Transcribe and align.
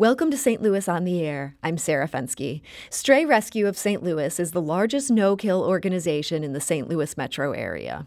Welcome 0.00 0.30
to 0.30 0.38
St. 0.38 0.62
Louis 0.62 0.88
on 0.88 1.04
the 1.04 1.20
Air. 1.20 1.56
I'm 1.62 1.76
Sarah 1.76 2.08
Fenske. 2.08 2.62
Stray 2.88 3.26
Rescue 3.26 3.66
of 3.66 3.76
St. 3.76 4.02
Louis 4.02 4.40
is 4.40 4.52
the 4.52 4.62
largest 4.62 5.10
no 5.10 5.36
kill 5.36 5.62
organization 5.62 6.42
in 6.42 6.54
the 6.54 6.58
St. 6.58 6.88
Louis 6.88 7.18
metro 7.18 7.52
area. 7.52 8.06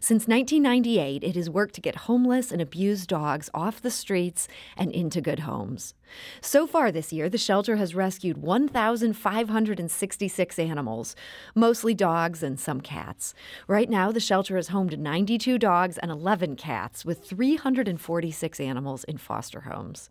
Since 0.00 0.28
1998, 0.28 1.24
it 1.24 1.36
has 1.36 1.50
worked 1.50 1.74
to 1.74 1.80
get 1.80 1.96
homeless 1.96 2.52
and 2.52 2.60
abused 2.60 3.08
dogs 3.08 3.50
off 3.54 3.82
the 3.82 3.90
streets 3.90 4.46
and 4.76 4.92
into 4.92 5.20
good 5.20 5.40
homes. 5.40 5.94
So 6.40 6.66
far 6.66 6.92
this 6.92 7.12
year, 7.12 7.28
the 7.28 7.38
shelter 7.38 7.76
has 7.76 7.94
rescued 7.94 8.38
1,566 8.38 10.58
animals, 10.58 11.14
mostly 11.54 11.94
dogs 11.94 12.42
and 12.42 12.58
some 12.58 12.80
cats. 12.80 13.34
Right 13.66 13.88
now, 13.88 14.12
the 14.12 14.20
shelter 14.20 14.56
is 14.56 14.68
home 14.68 14.88
to 14.90 14.96
92 14.96 15.58
dogs 15.58 15.98
and 15.98 16.10
11 16.10 16.56
cats, 16.56 17.04
with 17.04 17.24
346 17.24 18.60
animals 18.60 19.04
in 19.04 19.18
foster 19.18 19.62
homes. 19.62 20.10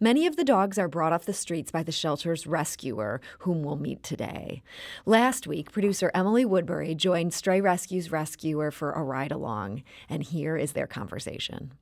Many 0.00 0.26
of 0.26 0.36
the 0.36 0.44
dogs 0.44 0.78
are 0.78 0.88
brought 0.88 1.12
off 1.12 1.24
the 1.24 1.32
streets 1.32 1.70
by 1.70 1.82
the 1.82 1.92
shelter's 1.92 2.46
rescuer, 2.46 3.20
whom 3.40 3.62
we'll 3.62 3.76
meet 3.76 4.02
today. 4.02 4.62
Last 5.06 5.46
week, 5.46 5.72
producer 5.72 6.10
Emily 6.14 6.44
Woodbury 6.44 6.94
joined 6.94 7.34
Stray 7.34 7.60
Rescue's 7.60 8.10
rescuer 8.10 8.70
for 8.70 8.91
a 8.92 9.02
ride 9.02 9.32
along, 9.32 9.82
and 10.08 10.22
here 10.22 10.56
is 10.56 10.72
their 10.72 10.86
conversation. 10.86 11.72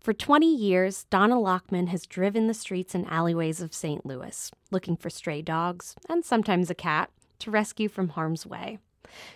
For 0.00 0.12
20 0.12 0.46
years, 0.46 1.04
Donna 1.10 1.34
Lochmann 1.34 1.88
has 1.88 2.06
driven 2.06 2.46
the 2.46 2.54
streets 2.54 2.94
and 2.94 3.06
alleyways 3.10 3.60
of 3.60 3.74
St. 3.74 4.06
Louis, 4.06 4.50
looking 4.70 4.96
for 4.96 5.10
stray 5.10 5.42
dogs, 5.42 5.96
and 6.08 6.24
sometimes 6.24 6.70
a 6.70 6.74
cat, 6.74 7.10
to 7.40 7.50
rescue 7.50 7.88
from 7.88 8.10
harm's 8.10 8.46
way. 8.46 8.78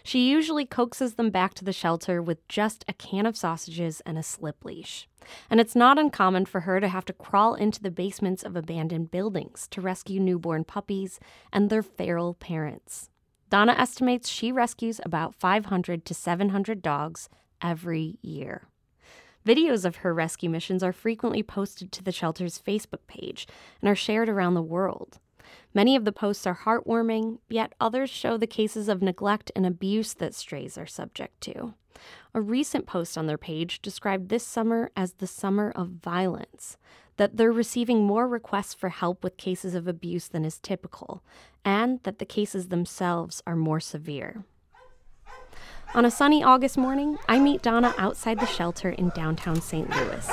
She 0.02 0.30
usually 0.30 0.66
coaxes 0.66 1.14
them 1.14 1.30
back 1.30 1.54
to 1.54 1.64
the 1.64 1.72
shelter 1.72 2.22
with 2.22 2.46
just 2.48 2.84
a 2.88 2.92
can 2.92 3.26
of 3.26 3.36
sausages 3.36 4.00
and 4.06 4.18
a 4.18 4.22
slip 4.22 4.64
leash. 4.64 5.08
And 5.48 5.60
it's 5.60 5.76
not 5.76 5.98
uncommon 5.98 6.46
for 6.46 6.60
her 6.60 6.80
to 6.80 6.88
have 6.88 7.04
to 7.06 7.12
crawl 7.12 7.54
into 7.54 7.82
the 7.82 7.90
basements 7.90 8.42
of 8.42 8.56
abandoned 8.56 9.10
buildings 9.10 9.68
to 9.70 9.80
rescue 9.80 10.20
newborn 10.20 10.64
puppies 10.64 11.20
and 11.52 11.70
their 11.70 11.82
feral 11.82 12.34
parents. 12.34 13.08
Donna 13.52 13.74
estimates 13.76 14.30
she 14.30 14.50
rescues 14.50 14.98
about 15.04 15.34
500 15.34 16.06
to 16.06 16.14
700 16.14 16.80
dogs 16.80 17.28
every 17.60 18.16
year. 18.22 18.62
Videos 19.46 19.84
of 19.84 19.96
her 19.96 20.14
rescue 20.14 20.48
missions 20.48 20.82
are 20.82 20.90
frequently 20.90 21.42
posted 21.42 21.92
to 21.92 22.02
the 22.02 22.12
shelter's 22.12 22.58
Facebook 22.58 23.06
page 23.06 23.46
and 23.82 23.90
are 23.90 23.94
shared 23.94 24.30
around 24.30 24.54
the 24.54 24.62
world. 24.62 25.18
Many 25.74 25.94
of 25.96 26.06
the 26.06 26.12
posts 26.12 26.46
are 26.46 26.60
heartwarming, 26.64 27.40
yet 27.50 27.74
others 27.78 28.08
show 28.08 28.38
the 28.38 28.46
cases 28.46 28.88
of 28.88 29.02
neglect 29.02 29.52
and 29.54 29.66
abuse 29.66 30.14
that 30.14 30.34
strays 30.34 30.78
are 30.78 30.86
subject 30.86 31.38
to. 31.42 31.74
A 32.32 32.40
recent 32.40 32.86
post 32.86 33.18
on 33.18 33.26
their 33.26 33.36
page 33.36 33.82
described 33.82 34.30
this 34.30 34.46
summer 34.46 34.90
as 34.96 35.12
the 35.12 35.26
summer 35.26 35.70
of 35.76 35.88
violence, 35.88 36.78
that 37.16 37.36
they're 37.36 37.52
receiving 37.52 38.04
more 38.04 38.26
requests 38.26 38.74
for 38.74 38.88
help 38.88 39.22
with 39.22 39.36
cases 39.36 39.74
of 39.74 39.86
abuse 39.86 40.28
than 40.28 40.44
is 40.44 40.58
typical, 40.58 41.22
and 41.64 42.00
that 42.02 42.18
the 42.18 42.24
cases 42.24 42.68
themselves 42.68 43.42
are 43.46 43.56
more 43.56 43.80
severe. 43.80 44.44
On 45.94 46.04
a 46.06 46.10
sunny 46.10 46.42
August 46.42 46.78
morning, 46.78 47.18
I 47.28 47.38
meet 47.38 47.60
Donna 47.60 47.94
outside 47.98 48.40
the 48.40 48.46
shelter 48.46 48.90
in 48.90 49.10
downtown 49.10 49.60
St. 49.60 49.90
Louis. 49.90 50.26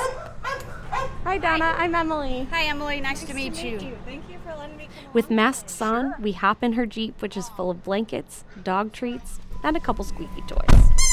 Hi, 1.24 1.36
Donna. 1.36 1.74
I'm 1.76 1.94
Emily. 1.94 2.48
Hi, 2.50 2.64
Emily. 2.64 3.00
Nice, 3.00 3.20
nice 3.20 3.28
to, 3.28 3.34
meet, 3.34 3.54
to 3.54 3.64
meet 3.64 3.82
you. 3.82 3.88
you. 3.88 3.98
Thank 4.06 4.30
you 4.30 4.38
for 4.42 4.56
letting 4.56 4.78
me 4.78 4.86
come. 4.86 5.12
With 5.12 5.30
masks 5.30 5.82
on, 5.82 6.14
we 6.20 6.32
hop 6.32 6.62
in 6.62 6.72
her 6.72 6.86
Jeep, 6.86 7.20
which 7.20 7.36
is 7.36 7.50
full 7.50 7.70
of 7.70 7.84
blankets, 7.84 8.44
dog 8.64 8.92
treats, 8.92 9.38
and 9.62 9.76
a 9.76 9.80
couple 9.80 10.02
squeaky 10.02 10.42
toys. 10.48 11.09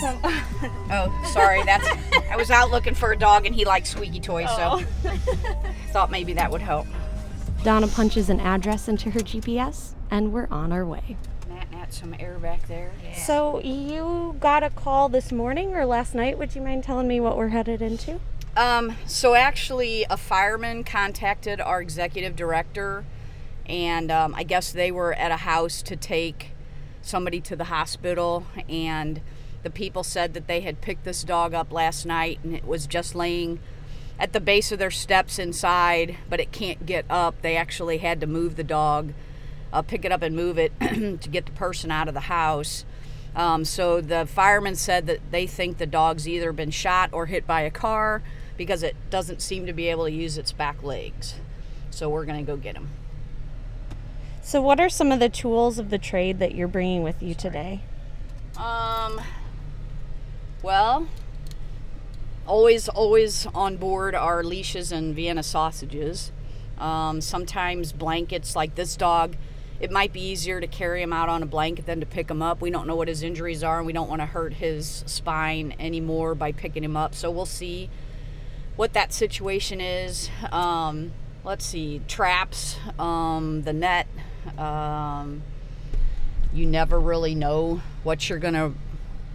So, 0.00 0.18
oh, 0.24 1.30
sorry. 1.32 1.62
That's 1.64 1.86
I 2.30 2.36
was 2.36 2.50
out 2.50 2.70
looking 2.70 2.94
for 2.94 3.12
a 3.12 3.16
dog, 3.16 3.46
and 3.46 3.54
he 3.54 3.64
likes 3.64 3.90
squeaky 3.90 4.20
toys, 4.20 4.48
oh. 4.50 4.84
so 5.02 5.10
thought 5.92 6.10
maybe 6.10 6.32
that 6.34 6.50
would 6.50 6.60
help. 6.60 6.86
Donna 7.62 7.86
punches 7.86 8.28
an 8.28 8.40
address 8.40 8.88
into 8.88 9.10
her 9.10 9.20
GPS, 9.20 9.92
and 10.10 10.32
we're 10.32 10.48
on 10.50 10.72
our 10.72 10.84
way. 10.84 11.16
Nat, 11.48 11.70
Nat, 11.70 11.94
some 11.94 12.14
air 12.18 12.38
back 12.38 12.66
there. 12.68 12.92
Yeah. 13.02 13.14
So 13.14 13.60
you 13.60 14.36
got 14.40 14.62
a 14.62 14.70
call 14.70 15.08
this 15.08 15.32
morning 15.32 15.74
or 15.74 15.86
last 15.86 16.14
night? 16.14 16.38
Would 16.38 16.54
you 16.54 16.60
mind 16.60 16.84
telling 16.84 17.08
me 17.08 17.20
what 17.20 17.36
we're 17.36 17.48
headed 17.48 17.80
into? 17.80 18.20
Um, 18.56 18.96
so 19.06 19.34
actually, 19.34 20.04
a 20.10 20.16
fireman 20.16 20.84
contacted 20.84 21.60
our 21.60 21.80
executive 21.80 22.36
director, 22.36 23.04
and 23.66 24.10
um, 24.10 24.34
I 24.34 24.42
guess 24.42 24.72
they 24.72 24.90
were 24.90 25.14
at 25.14 25.30
a 25.30 25.38
house 25.38 25.82
to 25.82 25.96
take 25.96 26.50
somebody 27.00 27.40
to 27.42 27.56
the 27.56 27.64
hospital, 27.64 28.46
and 28.68 29.20
the 29.64 29.70
people 29.70 30.04
said 30.04 30.34
that 30.34 30.46
they 30.46 30.60
had 30.60 30.80
picked 30.80 31.04
this 31.04 31.24
dog 31.24 31.54
up 31.54 31.72
last 31.72 32.06
night, 32.06 32.38
and 32.44 32.54
it 32.54 32.66
was 32.66 32.86
just 32.86 33.14
laying 33.14 33.58
at 34.18 34.32
the 34.32 34.40
base 34.40 34.70
of 34.70 34.78
their 34.78 34.90
steps 34.90 35.38
inside, 35.38 36.16
but 36.30 36.38
it 36.38 36.52
can't 36.52 36.86
get 36.86 37.04
up. 37.10 37.42
They 37.42 37.56
actually 37.56 37.98
had 37.98 38.20
to 38.20 38.26
move 38.26 38.56
the 38.56 38.62
dog, 38.62 39.12
uh, 39.72 39.82
pick 39.82 40.04
it 40.04 40.12
up 40.12 40.22
and 40.22 40.36
move 40.36 40.58
it 40.58 40.72
to 40.80 41.28
get 41.28 41.46
the 41.46 41.52
person 41.52 41.90
out 41.90 42.06
of 42.06 42.14
the 42.14 42.20
house. 42.20 42.84
Um, 43.34 43.64
so 43.64 44.00
the 44.00 44.26
firemen 44.26 44.76
said 44.76 45.06
that 45.06 45.18
they 45.32 45.46
think 45.46 45.78
the 45.78 45.86
dog's 45.86 46.28
either 46.28 46.52
been 46.52 46.70
shot 46.70 47.10
or 47.12 47.26
hit 47.26 47.46
by 47.46 47.62
a 47.62 47.70
car 47.70 48.22
because 48.56 48.84
it 48.84 48.94
doesn't 49.10 49.42
seem 49.42 49.66
to 49.66 49.72
be 49.72 49.88
able 49.88 50.04
to 50.04 50.12
use 50.12 50.38
its 50.38 50.52
back 50.52 50.82
legs. 50.82 51.34
So 51.90 52.08
we're 52.08 52.24
going 52.24 52.44
to 52.44 52.46
go 52.46 52.56
get 52.56 52.76
him. 52.76 52.90
So, 54.42 54.60
what 54.60 54.78
are 54.78 54.90
some 54.90 55.10
of 55.10 55.20
the 55.20 55.30
tools 55.30 55.78
of 55.78 55.88
the 55.88 55.96
trade 55.96 56.38
that 56.38 56.54
you're 56.54 56.68
bringing 56.68 57.02
with 57.02 57.22
you 57.22 57.34
today? 57.34 57.80
Um, 58.58 59.20
well, 60.64 61.06
always, 62.46 62.88
always 62.88 63.46
on 63.54 63.76
board 63.76 64.14
are 64.14 64.42
leashes 64.42 64.92
and 64.92 65.14
Vienna 65.14 65.42
sausages. 65.42 66.32
Um, 66.78 67.20
sometimes 67.20 67.92
blankets, 67.92 68.56
like 68.56 68.74
this 68.74 68.96
dog, 68.96 69.36
it 69.78 69.90
might 69.90 70.14
be 70.14 70.22
easier 70.22 70.62
to 70.62 70.66
carry 70.66 71.02
him 71.02 71.12
out 71.12 71.28
on 71.28 71.42
a 71.42 71.46
blanket 71.46 71.84
than 71.84 72.00
to 72.00 72.06
pick 72.06 72.30
him 72.30 72.40
up. 72.40 72.62
We 72.62 72.70
don't 72.70 72.86
know 72.86 72.96
what 72.96 73.08
his 73.08 73.22
injuries 73.22 73.62
are, 73.62 73.76
and 73.76 73.86
we 73.86 73.92
don't 73.92 74.08
want 74.08 74.22
to 74.22 74.26
hurt 74.26 74.54
his 74.54 75.04
spine 75.06 75.74
anymore 75.78 76.34
by 76.34 76.50
picking 76.52 76.82
him 76.82 76.96
up. 76.96 77.14
So 77.14 77.30
we'll 77.30 77.44
see 77.44 77.90
what 78.74 78.94
that 78.94 79.12
situation 79.12 79.82
is. 79.82 80.30
Um, 80.50 81.12
let's 81.44 81.66
see, 81.66 82.00
traps, 82.08 82.78
um, 82.98 83.62
the 83.62 83.74
net. 83.74 84.06
Um, 84.56 85.42
you 86.54 86.64
never 86.64 86.98
really 86.98 87.34
know 87.34 87.82
what 88.02 88.30
you're 88.30 88.38
going 88.38 88.54
to 88.54 88.72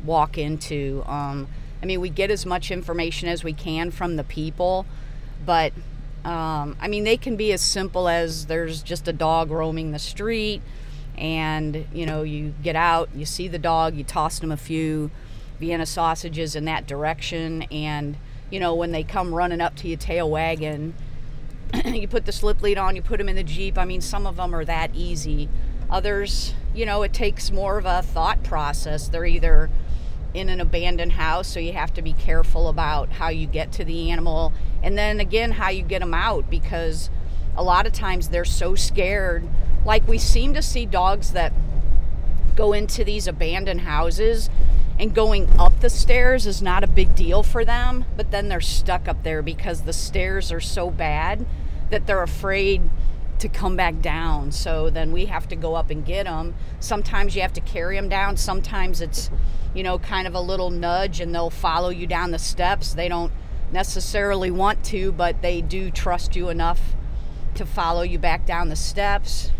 walk 0.03 0.37
into. 0.37 1.03
Um, 1.05 1.47
I 1.81 1.85
mean, 1.85 2.01
we 2.01 2.09
get 2.09 2.31
as 2.31 2.45
much 2.45 2.71
information 2.71 3.29
as 3.29 3.43
we 3.43 3.53
can 3.53 3.91
from 3.91 4.15
the 4.15 4.23
people, 4.23 4.85
but 5.45 5.73
um, 6.25 6.75
I 6.81 6.87
mean, 6.87 7.05
they 7.05 7.17
can 7.17 7.37
be 7.37 7.53
as 7.53 7.61
simple 7.61 8.09
as 8.09 8.47
there's 8.47 8.83
just 8.83 9.07
a 9.07 9.13
dog 9.13 9.51
roaming 9.51 9.91
the 9.91 9.99
street, 9.99 10.61
and 11.17 11.85
you 11.93 12.05
know, 12.05 12.23
you 12.23 12.53
get 12.61 12.75
out, 12.75 13.09
you 13.15 13.25
see 13.25 13.47
the 13.47 13.59
dog, 13.59 13.95
you 13.95 14.03
toss 14.03 14.39
them 14.39 14.51
a 14.51 14.57
few 14.57 15.11
Vienna 15.59 15.85
sausages 15.85 16.55
in 16.55 16.66
that 16.66 16.87
direction, 16.87 17.63
and 17.63 18.17
you 18.49 18.59
know, 18.59 18.75
when 18.75 18.91
they 18.91 19.03
come 19.03 19.33
running 19.33 19.61
up 19.61 19.75
to 19.77 19.87
you 19.87 19.95
tail 19.95 20.29
wagging, 20.29 20.93
you 21.85 22.07
put 22.07 22.25
the 22.25 22.31
slip 22.31 22.61
lead 22.61 22.77
on, 22.77 22.95
you 22.95 23.01
put 23.01 23.17
them 23.17 23.29
in 23.29 23.35
the 23.35 23.43
Jeep. 23.43 23.77
I 23.77 23.85
mean, 23.85 24.01
some 24.01 24.25
of 24.25 24.37
them 24.37 24.53
are 24.55 24.66
that 24.66 24.91
easy. 24.93 25.49
Others, 25.89 26.53
you 26.73 26.85
know, 26.85 27.03
it 27.03 27.13
takes 27.13 27.51
more 27.51 27.77
of 27.77 27.85
a 27.85 28.01
thought 28.01 28.43
process. 28.43 29.07
They're 29.07 29.25
either 29.25 29.69
in 30.34 30.50
an 30.50 30.62
abandoned 30.62 31.13
house, 31.13 31.47
so 31.47 31.59
you 31.59 31.73
have 31.73 31.94
to 31.95 32.01
be 32.01 32.13
careful 32.13 32.67
about 32.67 33.09
how 33.09 33.29
you 33.29 33.47
get 33.47 33.72
to 33.73 33.84
the 33.84 34.12
animal, 34.12 34.53
and 34.84 34.97
then 34.97 35.19
again, 35.19 35.51
how 35.51 35.69
you 35.69 35.81
get 35.81 36.00
them 36.00 36.13
out 36.13 36.50
because 36.50 37.09
a 37.56 37.63
lot 37.63 37.85
of 37.88 37.94
times 37.94 38.29
they're 38.29 38.45
so 38.45 38.75
scared. 38.75 39.47
Like 39.85 40.07
we 40.07 40.17
seem 40.17 40.53
to 40.53 40.62
see 40.62 40.85
dogs 40.85 41.31
that 41.31 41.51
go 42.56 42.73
into 42.73 43.03
these 43.03 43.28
abandoned 43.28 43.81
houses 43.81 44.50
and 45.00 45.16
going 45.16 45.50
up 45.57 45.79
the 45.79 45.90
stairs 45.90 46.46
is 46.46 46.61
not 46.61 46.84
a 46.84 46.88
big 46.88 47.16
deal 47.16 47.41
for 47.41 47.63
them, 47.63 48.03
but 48.17 48.31
then 48.31 48.50
they're 48.50 48.59
stuck 48.59 49.07
up 49.07 49.23
there 49.23 49.41
because 49.41 49.81
the 49.81 49.94
stairs 49.94 50.51
are 50.51 50.59
so 50.59 50.90
bad 50.90 51.46
that 51.90 52.06
they're 52.06 52.22
afraid 52.22 52.81
to 53.40 53.50
come 53.50 53.76
back 53.76 54.02
down. 54.02 54.52
So 54.52 54.90
then 54.90 55.12
we 55.12 55.26
have 55.26 55.47
to 55.50 55.56
go 55.56 55.76
up 55.76 55.90
and 55.90 56.06
get 56.06 56.26
them. 56.26 56.56
Sometimes 56.80 57.36
you 57.36 57.41
have 57.41 57.53
to 57.53 57.62
carry 57.62 57.96
them 57.96 58.09
down. 58.09 58.38
Sometimes 58.38 59.02
it's, 59.02 59.30
you 59.74 59.84
know, 59.84 60.00
kind 60.00 60.28
of 60.28 60.36
a 60.36 60.41
little 60.41 60.70
nudge 60.70 61.20
and 61.20 61.34
they'll 61.34 61.50
follow 61.50 61.90
you 61.90 62.08
down 62.08 62.32
the 62.32 62.40
steps. 62.40 62.94
They 62.94 63.08
don't 63.08 63.32
necessarily 63.72 64.52
want 64.52 64.84
to, 64.86 65.12
but 65.12 65.41
they 65.41 65.62
do 65.62 65.91
trust 65.91 66.36
you 66.36 66.50
enough 66.50 66.96
to 67.56 67.66
follow 67.66 68.02
you 68.02 68.20
back 68.20 68.46
down 68.46 68.70
the 68.70 68.76
steps 68.76 69.52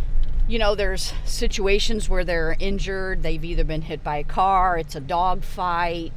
you 0.50 0.58
know, 0.58 0.74
there's 0.74 1.14
situations 1.26 2.10
where 2.10 2.26
they're 2.26 2.56
injured, 2.60 3.22
they've 3.22 3.46
either 3.46 3.64
been 3.64 3.84
hit 3.84 4.04
by 4.04 4.18
a 4.18 4.24
car, 4.24 4.80
it's 4.80 4.96
a 4.96 5.00
dog 5.00 5.44
fight. 5.44 6.12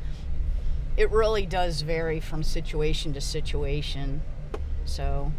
It 0.97 1.11
really 1.11 1.45
does 1.45 1.83
vary 1.83 2.19
from 2.19 2.43
situation 2.43 3.13
to 3.13 3.21
situation. 3.21 4.23
So, 4.87 5.33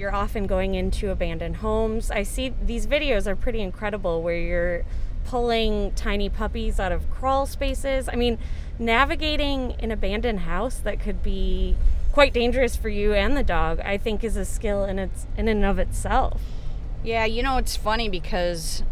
you're 0.00 0.14
often 0.14 0.46
going 0.46 0.74
into 0.74 1.10
abandoned 1.10 1.56
homes. 1.56 2.10
I 2.10 2.22
see 2.22 2.54
these 2.64 2.86
videos 2.86 3.26
are 3.26 3.36
pretty 3.36 3.60
incredible 3.60 4.22
where 4.22 4.36
you're 4.36 4.82
pulling 5.24 5.92
tiny 5.92 6.30
puppies 6.30 6.80
out 6.80 6.90
of 6.90 7.08
crawl 7.10 7.44
spaces. 7.44 8.08
I 8.08 8.16
mean, 8.16 8.38
navigating 8.78 9.74
an 9.78 9.90
abandoned 9.90 10.40
house 10.40 10.76
that 10.78 11.00
could 11.00 11.22
be 11.22 11.76
quite 12.12 12.32
dangerous 12.32 12.76
for 12.76 12.88
you 12.88 13.12
and 13.12 13.36
the 13.36 13.42
dog, 13.42 13.78
I 13.80 13.98
think 13.98 14.24
is 14.24 14.36
a 14.36 14.46
skill 14.46 14.84
in 14.84 14.98
its 14.98 15.26
in 15.36 15.48
and 15.48 15.64
of 15.66 15.78
itself. 15.78 16.40
Yeah, 17.04 17.26
you 17.26 17.42
know 17.42 17.58
it's 17.58 17.76
funny 17.76 18.08
because 18.08 18.82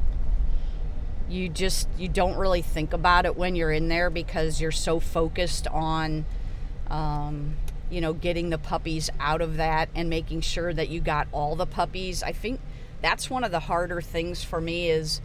you 1.29 1.49
just 1.49 1.89
you 1.99 2.09
don't 2.09 2.37
really 2.37 2.63
think 2.63 2.93
about 2.93 3.25
it 3.25 3.35
when 3.35 3.57
you're 3.57 3.73
in 3.73 3.89
there 3.89 4.11
because 4.11 4.61
you're 4.61 4.71
so 4.71 5.01
focused 5.01 5.67
on 5.69 6.27
um, 6.91 7.57
you 7.91 8.01
know 8.01 8.13
getting 8.13 8.51
the 8.51 8.59
puppies 8.59 9.11
out 9.21 9.41
of 9.41 9.57
that 9.57 9.89
and 9.95 10.09
making 10.11 10.41
sure 10.41 10.73
that 10.73 10.89
you 10.89 11.01
got 11.01 11.29
all 11.33 11.57
the 11.57 11.67
puppies. 11.67 12.23
I 12.23 12.33
think 12.33 12.61
that's 13.01 13.31
one 13.31 13.45
of 13.45 13.51
the 13.51 13.61
harder 13.61 14.01
things 14.01 14.43
for 14.43 14.61
me 14.61 14.91
is 14.91 15.21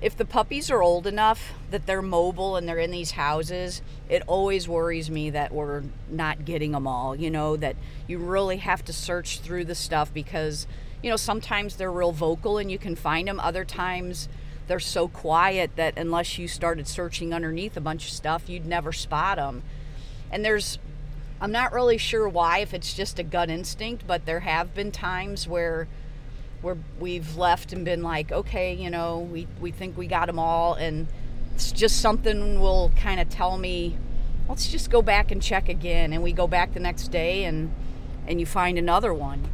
if 0.00 0.16
the 0.16 0.24
puppies 0.24 0.70
are 0.70 0.82
old 0.82 1.06
enough 1.06 1.52
that 1.70 1.86
they're 1.86 2.00
mobile 2.00 2.56
and 2.56 2.66
they're 2.66 2.78
in 2.78 2.90
these 2.90 3.12
houses, 3.12 3.82
it 4.08 4.22
always 4.26 4.66
worries 4.66 5.10
me 5.10 5.30
that 5.30 5.52
we're 5.52 5.82
not 6.08 6.44
getting 6.44 6.72
them 6.72 6.86
all. 6.86 7.14
You 7.14 7.30
know, 7.30 7.56
that 7.56 7.76
you 8.06 8.18
really 8.18 8.58
have 8.58 8.84
to 8.86 8.92
search 8.92 9.40
through 9.40 9.66
the 9.66 9.74
stuff 9.74 10.12
because, 10.12 10.66
you 11.02 11.10
know, 11.10 11.16
sometimes 11.16 11.76
they're 11.76 11.92
real 11.92 12.12
vocal 12.12 12.56
and 12.56 12.70
you 12.70 12.78
can 12.78 12.96
find 12.96 13.28
them. 13.28 13.38
Other 13.40 13.64
times 13.64 14.28
they're 14.68 14.80
so 14.80 15.08
quiet 15.08 15.72
that 15.76 15.98
unless 15.98 16.38
you 16.38 16.48
started 16.48 16.88
searching 16.88 17.34
underneath 17.34 17.76
a 17.76 17.80
bunch 17.80 18.06
of 18.06 18.12
stuff, 18.12 18.48
you'd 18.48 18.66
never 18.66 18.92
spot 18.92 19.36
them. 19.36 19.62
And 20.30 20.44
there's, 20.44 20.78
I'm 21.40 21.52
not 21.52 21.72
really 21.72 21.96
sure 21.96 22.28
why, 22.28 22.58
if 22.58 22.74
it's 22.74 22.92
just 22.92 23.18
a 23.18 23.22
gut 23.22 23.48
instinct, 23.48 24.06
but 24.06 24.26
there 24.26 24.40
have 24.40 24.74
been 24.74 24.92
times 24.92 25.48
where 25.48 25.88
where 26.60 26.76
we've 26.98 27.36
left 27.36 27.72
and 27.72 27.86
been 27.86 28.02
like, 28.02 28.30
okay, 28.30 28.74
you 28.74 28.90
know, 28.90 29.20
we, 29.20 29.46
we 29.62 29.70
think 29.70 29.96
we 29.96 30.06
got 30.06 30.26
them 30.26 30.38
all, 30.38 30.74
and 30.74 31.08
it's 31.54 31.72
just 31.72 32.02
something 32.02 32.60
will 32.60 32.92
kind 32.96 33.18
of 33.18 33.30
tell 33.30 33.56
me, 33.56 33.96
let's 34.46 34.68
just 34.68 34.90
go 34.90 35.00
back 35.00 35.30
and 35.30 35.40
check 35.40 35.70
again, 35.70 36.12
and 36.12 36.22
we 36.22 36.32
go 36.34 36.46
back 36.46 36.74
the 36.74 36.80
next 36.80 37.08
day, 37.08 37.44
and 37.44 37.72
and 38.26 38.38
you 38.38 38.46
find 38.46 38.78
another 38.78 39.14
one. 39.14 39.48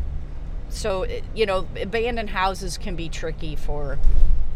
So 0.68 1.06
you 1.34 1.46
know, 1.46 1.68
abandoned 1.80 2.30
houses 2.30 2.76
can 2.76 2.96
be 2.96 3.08
tricky 3.08 3.54
for 3.54 3.98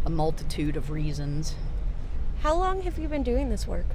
a 0.05 0.11
multitude 0.11 0.77
of 0.77 0.91
reasons. 0.91 1.55
How 2.41 2.57
long 2.57 2.83
have 2.83 2.99
you 2.99 3.07
been 3.07 3.23
doing 3.23 3.51
this 3.51 3.67
work? 3.67 3.87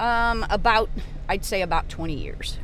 Um, 0.00 0.44
about 0.50 0.90
I'd 1.28 1.44
say 1.44 1.62
about 1.62 1.88
20 1.88 2.14
years. 2.14 2.58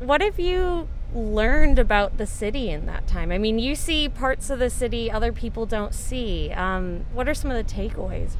What 0.00 0.20
have 0.20 0.38
you 0.38 0.88
learned 1.14 1.78
about 1.78 2.18
the 2.18 2.26
city 2.26 2.70
in 2.70 2.86
that 2.86 3.06
time? 3.06 3.30
I 3.30 3.38
mean, 3.38 3.58
you 3.58 3.74
see 3.74 4.08
parts 4.08 4.50
of 4.50 4.58
the 4.58 4.70
city 4.70 5.10
other 5.10 5.32
people 5.32 5.66
don't 5.66 5.94
see. 5.94 6.50
Um, 6.52 7.04
what 7.12 7.28
are 7.28 7.34
some 7.34 7.50
of 7.50 7.56
the 7.56 7.74
takeaways? 7.74 8.32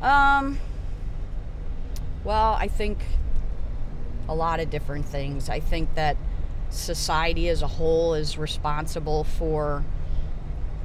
Um, 0.00 0.58
well, 2.24 2.54
I 2.54 2.68
think 2.68 2.98
a 4.28 4.34
lot 4.34 4.60
of 4.60 4.70
different 4.70 5.06
things. 5.06 5.48
I 5.48 5.60
think 5.60 5.94
that 5.94 6.16
society 6.70 7.48
as 7.48 7.62
a 7.62 7.66
whole 7.66 8.14
is 8.14 8.38
responsible 8.38 9.24
for 9.24 9.84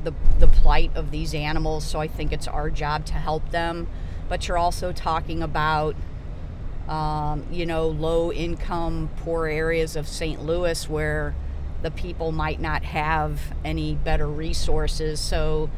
the, 0.04 0.14
the 0.40 0.48
plight 0.48 0.92
of 0.96 1.12
these 1.12 1.34
animals, 1.34 1.86
so 1.86 2.00
I 2.00 2.08
think 2.08 2.32
it's 2.32 2.48
our 2.48 2.70
job 2.70 3.06
to 3.06 3.14
help 3.14 3.50
them. 3.52 3.88
But 4.30 4.48
you're 4.48 4.58
also 4.58 4.92
talking 4.92 5.42
about 5.42 5.96
um, 6.88 7.46
you 7.52 7.66
know, 7.66 7.88
low 7.88 8.32
income, 8.32 9.10
poor 9.18 9.48
areas 9.48 9.96
of 9.96 10.08
St. 10.08 10.44
Louis 10.44 10.88
where 10.88 11.36
the 11.82 11.92
people 11.92 12.32
might 12.32 12.60
not 12.60 12.84
have 12.84 13.40
any 13.64 13.96
better 13.96 14.28
resources. 14.28 15.20
So, 15.20 15.70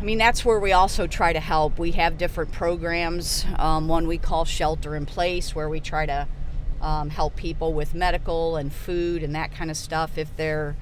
I 0.00 0.04
mean, 0.04 0.18
that's 0.18 0.44
where 0.44 0.60
we 0.60 0.72
also 0.72 1.06
try 1.06 1.32
to 1.32 1.40
help. 1.40 1.78
We 1.78 1.92
have 1.92 2.16
different 2.18 2.52
programs. 2.52 3.44
Um, 3.58 3.88
one 3.88 4.06
we 4.06 4.16
call 4.16 4.44
Shelter 4.44 4.94
in 4.94 5.06
Place, 5.06 5.54
where 5.54 5.68
we 5.68 5.80
try 5.80 6.06
to 6.06 6.28
um, 6.80 7.10
help 7.10 7.34
people 7.36 7.72
with 7.72 7.94
medical 7.94 8.56
and 8.56 8.72
food 8.72 9.22
and 9.22 9.34
that 9.34 9.52
kind 9.52 9.70
of 9.70 9.76
stuff 9.76 10.16
if 10.16 10.34
they're, 10.36 10.76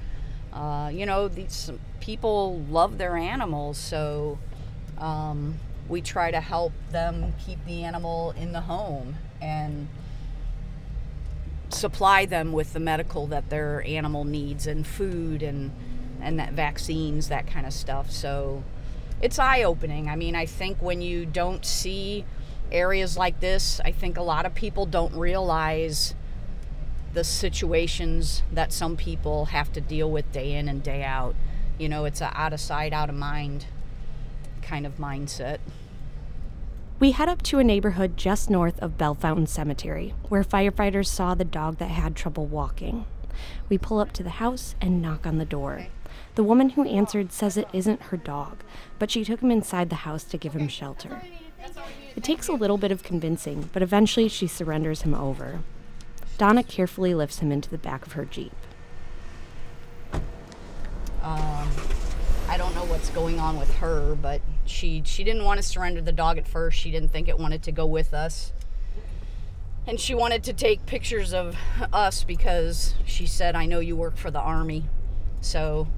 uh, 0.53 0.91
you 0.93 1.07
know, 1.07 1.29
these 1.29 1.71
people 2.01 2.61
love 2.71 2.99
their 2.99 3.17
animals. 3.17 3.79
So, 3.79 4.39
um, 4.99 5.59
we 5.93 6.01
try 6.01 6.31
to 6.31 6.41
help 6.41 6.73
them 6.91 7.35
keep 7.45 7.65
the 7.67 7.85
animal 7.85 8.33
in 8.33 8.53
the 8.53 8.63
home 8.63 9.15
and 9.41 9.89
supply 11.69 12.27
them 12.27 12.53
with 12.53 12.73
the 12.73 12.81
medical 12.81 13.27
that 13.29 13.49
their 13.49 13.83
animal 13.87 14.25
needs 14.25 14.67
and 14.67 14.87
food 14.87 15.43
and 15.43 15.71
and 16.21 16.39
that 16.39 16.53
vaccines 16.53 17.29
that 17.29 17.47
kind 17.47 17.67
of 17.67 17.73
stuff. 17.73 18.11
So 18.11 18.65
it's 19.21 19.39
eye 19.39 19.63
opening 19.63 20.09
i 20.09 20.17
mean 20.17 20.35
i 20.35 20.45
think 20.45 20.83
when 20.83 21.01
you 21.01 21.25
don't 21.25 21.65
see 21.65 22.25
areas 22.73 23.17
like 23.17 23.39
this 23.39 23.81
i 23.85 23.93
think 23.93 24.17
a 24.17 24.23
lot 24.23 24.45
of 24.45 24.53
people 24.53 24.85
don't 24.85 25.15
realize 25.15 26.13
the 27.13 27.25
situations 27.25 28.43
that 28.53 28.73
some 28.73 28.97
people 28.97 29.47
have 29.47 29.73
to 29.73 29.81
deal 29.81 30.11
with 30.11 30.31
day 30.33 30.53
in 30.53 30.69
and 30.69 30.83
day 30.83 31.03
out. 31.03 31.35
You 31.79 31.89
know 31.89 32.05
it's 32.05 32.21
a 32.21 32.33
out 32.35 32.53
of 32.53 32.61
sight 32.61 32.93
out 32.93 33.09
of 33.09 33.15
mind 33.15 33.67
kind 34.63 34.87
of 34.87 34.97
mindset. 34.97 35.59
We 37.03 37.11
head 37.11 37.29
up 37.29 37.43
to 37.43 37.59
a 37.59 37.65
neighborhood 37.65 38.17
just 38.17 38.49
north 38.49 38.79
of 38.79 38.97
Bellefontaine 38.97 39.49
Cemetery, 39.49 40.15
where 40.29 40.45
firefighters 40.45 41.09
saw 41.09 41.35
the 41.35 41.45
dog 41.45 41.79
that 41.79 41.91
had 41.91 42.15
trouble 42.15 42.47
walking. 42.47 43.07
We 43.69 43.77
pull 43.77 43.99
up 43.99 44.13
to 44.13 44.23
the 44.23 44.39
house 44.39 44.77
and 44.81 45.03
knock 45.03 45.27
on 45.27 45.39
the 45.39 45.45
door. 45.45 45.89
The 46.37 46.45
woman 46.45 46.71
who 46.71 46.85
answered 46.85 47.33
says 47.33 47.57
it 47.57 47.67
isn't 47.73 48.03
her 48.03 48.17
dog, 48.17 48.63
but 49.01 49.11
she 49.11 49.25
took 49.25 49.41
him 49.41 49.51
inside 49.51 49.91
the 49.91 50.07
house 50.07 50.23
to 50.23 50.39
give 50.39 50.53
him 50.53 50.69
shelter. 50.69 51.21
It 52.15 52.23
takes 52.23 52.47
a 52.47 52.53
little 52.53 52.79
bit 52.79 52.93
of 52.93 53.03
convincing, 53.03 53.69
but 53.73 53.83
eventually 53.83 54.29
she 54.29 54.47
surrenders 54.47 55.03
him 55.03 55.13
over. 55.13 55.59
Donna 56.39 56.63
carefully 56.63 57.17
lifts 57.17 57.41
him 57.41 57.51
into 57.51 57.69
the 57.69 57.79
back 57.79 58.07
of 58.07 58.13
her 58.13 58.27
Jeep. 58.27 58.55
Um, 61.21 61.69
I 62.53 62.59
don't 62.59 62.75
know 62.75 62.85
what's 62.85 63.09
going 63.09 63.41
on 63.41 63.59
with 63.59 63.75
her, 63.77 64.15
but 64.15 64.43
she 64.67 65.03
she 65.07 65.25
didn't 65.25 65.45
want 65.45 65.57
to 65.57 65.63
surrender 65.63 66.03
the 66.03 66.13
dog 66.13 66.37
at 66.37 66.47
first. 66.47 66.79
She 66.79 66.91
didn't 66.91 67.09
think 67.09 67.27
it 67.27 67.39
wanted 67.39 67.63
to 67.63 67.73
go 67.73 67.87
with 67.87 68.13
us. 68.13 68.53
And 69.87 69.99
she 69.99 70.15
wanted 70.15 70.45
to 70.45 70.53
take 70.53 70.85
pictures 70.85 71.33
of 71.33 71.57
us 71.95 72.25
because 72.25 72.95
she 73.07 73.25
said, 73.25 73.57
I 73.57 73.65
know 73.65 73.81
you 73.81 73.97
work 73.97 74.19
for 74.19 74.31
the 74.31 74.39
Army. 74.39 74.85
So 75.41 75.89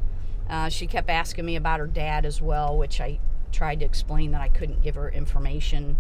uh, 0.49 0.69
she 0.69 0.87
kept 0.87 1.11
asking 1.11 1.45
me 1.45 1.57
about 1.57 1.81
her 1.81 1.89
dad 1.89 2.25
as 2.25 2.41
well, 2.41 2.79
which 2.79 3.01
I 3.01 3.19
tried 3.51 3.81
to 3.81 3.85
explain 3.85 4.31
that 4.31 4.41
I 4.41 4.49
couldn't 4.49 4.81
give 4.81 4.95
her 4.95 5.11
information 5.11 5.97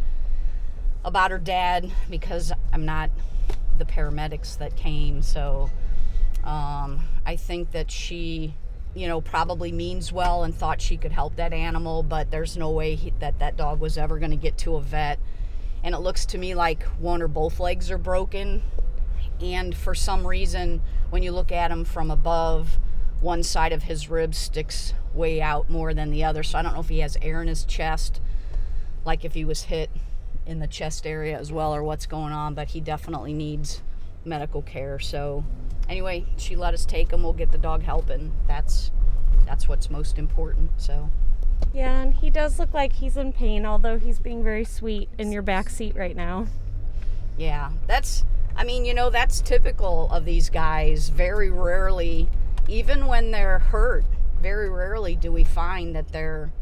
about 1.05 1.33
her 1.33 1.39
dad 1.39 1.91
because 2.09 2.53
I'm 2.73 2.85
not 2.85 3.11
the 3.77 3.85
paramedics 3.85 4.57
that 4.59 4.77
came. 4.77 5.21
So 5.21 5.69
um, 6.45 7.01
I 7.27 7.35
think 7.35 7.73
that 7.73 7.91
she 7.91 8.55
you 8.95 9.09
know, 9.09 9.21
probably 9.21 9.73
means 9.73 10.13
well 10.13 10.45
and 10.45 10.55
thought 10.55 10.81
she 10.81 10.97
could 10.97 11.13
help 11.13 11.37
that 11.37 11.53
animal, 11.53 12.03
but 12.03 12.31
there's 12.31 12.57
no 12.57 12.71
way 12.71 12.95
he, 12.95 13.13
that 13.19 13.39
that 13.41 13.57
dog 13.57 13.81
was 13.81 13.99
ever 13.99 14.19
going 14.19 14.31
to 14.31 14.37
get 14.37 14.57
to 14.59 14.77
a 14.77 14.81
vet. 14.81 15.19
And 15.83 15.95
it 15.95 15.99
looks 15.99 16.25
to 16.27 16.39
me 16.39 16.55
like 16.55 16.83
one 16.99 17.21
or 17.21 17.29
both 17.29 17.61
legs 17.61 17.91
are 17.91 17.99
broken. 17.99 18.63
And 19.41 19.77
for 19.77 19.95
some 19.95 20.27
reason, 20.27 20.81
when 21.11 21.23
you 21.23 21.33
look 21.33 21.51
at 21.51 21.71
him 21.71 21.85
from 21.85 22.11
above, 22.11 22.79
one 23.21 23.43
side 23.43 23.73
of 23.73 23.85
his 23.85 24.09
ribs 24.09 24.39
sticks 24.39 24.95
way 25.13 25.43
out 25.43 25.69
more 25.69 25.93
than 25.93 26.11
the 26.11 26.25
other. 26.25 26.43
So 26.43 26.59
I 26.59 26.63
don't 26.63 26.75
know 26.75 26.81
if 26.81 26.89
he 26.89 27.01
has 27.01 27.17
air 27.21 27.43
in 27.43 27.49
his 27.49 27.65
chest, 27.65 28.21
like 29.05 29.25
if 29.25 29.35
he 29.35 29.45
was 29.45 29.65
hit 29.65 29.91
in 30.47 30.61
the 30.61 30.67
chest 30.67 31.07
area 31.07 31.39
as 31.39 31.51
well, 31.51 31.75
or 31.75 31.83
what's 31.83 32.07
going 32.07 32.33
on, 32.33 32.55
but 32.55 32.69
he 32.69 32.81
definitely 32.81 33.33
needs 33.33 33.83
medical 34.25 34.63
care. 34.63 34.99
So 34.99 35.45
anyway, 35.89 36.27
she 36.37 36.57
let 36.57 36.75
us 36.75 36.85
take 36.85 37.13
him. 37.13 37.23
We'll 37.23 37.33
get 37.33 37.53
the 37.53 37.59
dog 37.59 37.83
helping. 37.83 38.33
That's 38.47 38.91
that's 39.47 39.69
what's 39.69 39.91
most 39.91 40.19
important. 40.19 40.71
So. 40.77 41.11
Yeah, 41.73 42.01
and 42.01 42.15
he 42.15 42.31
does 42.31 42.59
look 42.59 42.73
like 42.73 42.95
he's 42.95 43.17
in 43.17 43.33
pain, 43.33 43.65
although 43.65 43.99
he's 43.99 44.19
being 44.19 44.43
very 44.43 44.65
sweet 44.65 45.09
in 45.19 45.33
your 45.33 45.43
back 45.43 45.69
seat 45.69 45.97
right 45.97 46.17
now. 46.17 46.47
Yeah, 47.37 47.71
that's. 47.87 48.25
I 48.57 48.65
mean, 48.65 48.85
you 48.85 48.95
know, 48.95 49.11
that's 49.11 49.41
typical 49.41 50.09
of 50.11 50.25
these 50.25 50.49
guys. 50.49 51.09
Very 51.09 51.51
rarely, 51.51 52.29
even 52.69 53.07
when 53.07 53.33
they're 53.33 53.59
hurt, 53.59 54.05
very 54.41 54.69
rarely 54.69 55.17
do 55.17 55.33
we 55.33 55.43
find 55.43 55.97
that 55.97 56.13
they're 56.13 56.53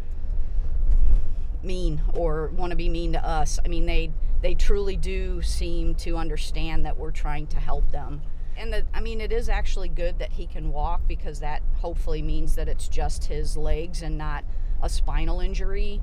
mean 1.62 2.00
or 2.14 2.48
want 2.48 2.70
to 2.70 2.76
be 2.76 2.88
mean 2.88 3.12
to 3.12 3.24
us. 3.24 3.58
I 3.64 3.68
mean, 3.68 3.86
they 3.86 4.10
they 4.42 4.54
truly 4.54 4.96
do 4.96 5.40
seem 5.40 5.94
to 5.94 6.16
understand 6.16 6.84
that 6.84 6.98
we're 6.98 7.10
trying 7.10 7.46
to 7.46 7.58
help 7.58 7.90
them 7.92 8.20
and 8.56 8.72
the, 8.72 8.84
I 8.92 9.00
mean, 9.00 9.20
it 9.20 9.32
is 9.32 9.48
actually 9.48 9.88
good 9.88 10.18
that 10.18 10.32
he 10.32 10.46
can 10.46 10.72
walk 10.72 11.00
because 11.08 11.40
that 11.40 11.62
hopefully 11.78 12.22
means 12.22 12.54
that 12.56 12.68
it's 12.68 12.88
just 12.88 13.24
his 13.24 13.56
legs 13.56 14.02
and 14.02 14.18
not 14.18 14.44
a 14.82 14.88
spinal 14.88 15.40
injury. 15.40 16.02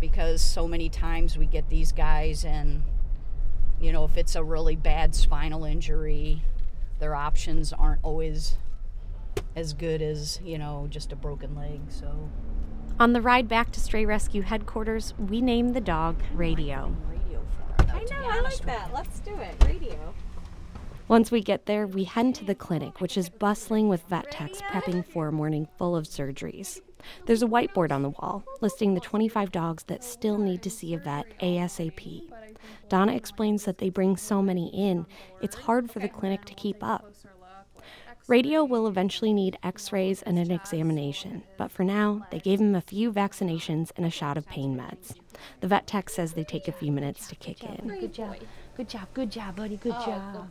Because 0.00 0.42
so 0.42 0.66
many 0.66 0.88
times 0.88 1.38
we 1.38 1.46
get 1.46 1.68
these 1.68 1.92
guys, 1.92 2.44
and 2.44 2.82
you 3.80 3.92
know, 3.92 4.04
if 4.04 4.16
it's 4.16 4.34
a 4.34 4.42
really 4.42 4.74
bad 4.74 5.14
spinal 5.14 5.64
injury, 5.64 6.42
their 6.98 7.14
options 7.14 7.72
aren't 7.72 8.00
always 8.02 8.58
as 9.54 9.72
good 9.72 10.02
as 10.02 10.40
you 10.44 10.58
know 10.58 10.86
just 10.90 11.12
a 11.12 11.16
broken 11.16 11.54
leg. 11.54 11.80
So. 11.88 12.28
On 12.98 13.12
the 13.12 13.20
ride 13.20 13.48
back 13.48 13.70
to 13.72 13.80
Stray 13.80 14.04
Rescue 14.04 14.42
headquarters, 14.42 15.14
we 15.18 15.40
named 15.40 15.74
the 15.74 15.80
dog 15.80 16.20
Radio. 16.34 16.94
Radio 18.10 18.18
I 18.18 18.22
know, 18.22 18.38
I 18.38 18.40
like 18.40 18.58
that. 18.66 18.92
Let's 18.92 19.20
do 19.20 19.34
it. 19.36 19.54
Radio. 19.64 20.14
Once 21.08 21.30
we 21.30 21.40
get 21.40 21.66
there, 21.66 21.86
we 21.86 22.04
head 22.04 22.34
to 22.34 22.44
the 22.44 22.54
clinic, 22.54 23.00
which 23.00 23.16
is 23.16 23.28
bustling 23.28 23.88
with 23.88 24.02
vet 24.08 24.30
techs 24.30 24.60
prepping 24.62 25.04
for 25.06 25.28
a 25.28 25.32
morning 25.32 25.68
full 25.78 25.94
of 25.94 26.04
surgeries. 26.04 26.80
There's 27.26 27.42
a 27.42 27.46
whiteboard 27.46 27.92
on 27.92 28.02
the 28.02 28.10
wall 28.10 28.44
listing 28.60 28.94
the 28.94 29.00
25 29.00 29.52
dogs 29.52 29.84
that 29.84 30.02
still 30.02 30.38
need 30.38 30.62
to 30.62 30.70
see 30.70 30.94
a 30.94 30.98
vet 30.98 31.26
ASAP. 31.40 32.28
Donna 32.88 33.14
explains 33.14 33.64
that 33.64 33.78
they 33.78 33.88
bring 33.88 34.16
so 34.16 34.42
many 34.42 34.68
in, 34.68 35.06
it's 35.40 35.54
hard 35.54 35.90
for 35.90 36.00
the 36.00 36.08
clinic 36.08 36.44
to 36.46 36.54
keep 36.54 36.82
up. 36.82 37.12
Radio 38.28 38.64
will 38.64 38.88
eventually 38.88 39.32
need 39.32 39.56
x 39.62 39.92
rays 39.92 40.20
and 40.22 40.36
an 40.36 40.50
examination, 40.50 41.44
but 41.56 41.70
for 41.70 41.84
now, 41.84 42.26
they 42.32 42.40
gave 42.40 42.60
him 42.60 42.74
a 42.74 42.80
few 42.80 43.12
vaccinations 43.12 43.92
and 43.96 44.04
a 44.04 44.10
shot 44.10 44.36
of 44.36 44.48
pain 44.48 44.76
meds. 44.76 45.14
The 45.60 45.68
vet 45.68 45.86
tech 45.86 46.10
says 46.10 46.32
they 46.32 46.42
take 46.42 46.66
a 46.66 46.72
few 46.72 46.90
minutes 46.90 47.28
to 47.28 47.36
kick 47.36 47.62
in. 47.62 47.86
Good 47.86 48.12
job. 48.12 48.36
Good 48.76 48.88
job. 48.88 49.06
Good 49.14 49.30
job, 49.30 49.54
buddy. 49.54 49.76
Good 49.76 49.92
job. 49.92 50.48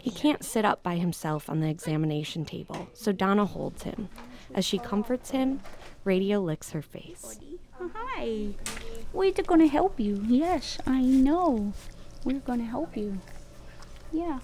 He 0.00 0.10
can't 0.10 0.44
sit 0.44 0.64
up 0.64 0.80
by 0.84 0.94
himself 0.94 1.50
on 1.50 1.58
the 1.58 1.68
examination 1.68 2.44
table, 2.44 2.88
so 2.92 3.10
Donna 3.10 3.46
holds 3.46 3.82
him. 3.82 4.08
As 4.54 4.64
she 4.64 4.78
comforts 4.78 5.30
him, 5.30 5.60
Radio 6.04 6.38
licks 6.38 6.70
her 6.70 6.82
face. 6.82 7.40
Hi. 7.80 8.54
We're 9.12 9.32
going 9.32 9.60
to 9.60 9.66
help 9.66 9.98
you. 9.98 10.22
Yes, 10.28 10.78
I 10.86 11.00
know. 11.02 11.72
We're 12.24 12.38
going 12.38 12.60
to 12.60 12.64
help 12.64 12.96
you. 12.96 13.20
Yeah. 14.12 14.38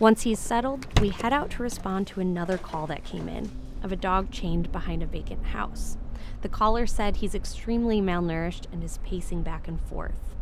Once 0.00 0.22
he's 0.22 0.38
settled, 0.38 0.86
we 0.98 1.10
head 1.10 1.30
out 1.30 1.50
to 1.50 1.62
respond 1.62 2.06
to 2.06 2.20
another 2.20 2.56
call 2.56 2.86
that 2.86 3.04
came 3.04 3.28
in 3.28 3.50
of 3.82 3.92
a 3.92 3.96
dog 3.96 4.30
chained 4.30 4.72
behind 4.72 5.02
a 5.02 5.06
vacant 5.06 5.44
house. 5.44 5.98
The 6.40 6.48
caller 6.48 6.86
said 6.86 7.16
he's 7.16 7.34
extremely 7.34 8.00
malnourished 8.00 8.64
and 8.72 8.82
is 8.82 8.98
pacing 9.04 9.42
back 9.42 9.68
and 9.68 9.78
forth. 9.78 10.34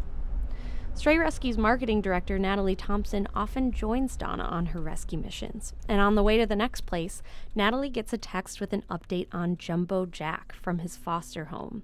Stray 0.95 1.19
Rescue's 1.19 1.59
marketing 1.59 2.01
director, 2.01 2.39
Natalie 2.39 2.77
Thompson, 2.77 3.27
often 3.35 3.73
joins 3.73 4.17
Donna 4.17 4.45
on 4.45 4.67
her 4.67 4.81
rescue 4.81 5.19
missions. 5.19 5.73
And 5.89 6.01
on 6.01 6.15
the 6.15 6.23
way 6.23 6.39
to 6.39 6.47
the 6.47 6.57
next 6.57 6.87
place, 6.87 7.21
Natalie 7.57 7.91
gets 7.91 8.13
a 8.13 8.19
text 8.19 8.61
with 8.61 8.73
an 8.73 8.85
update 8.89 9.27
on 9.33 9.57
Jumbo 9.57 10.07
Jack 10.07 10.55
from 10.55 10.79
his 10.79 10.97
foster 10.97 11.47
home. 11.47 11.83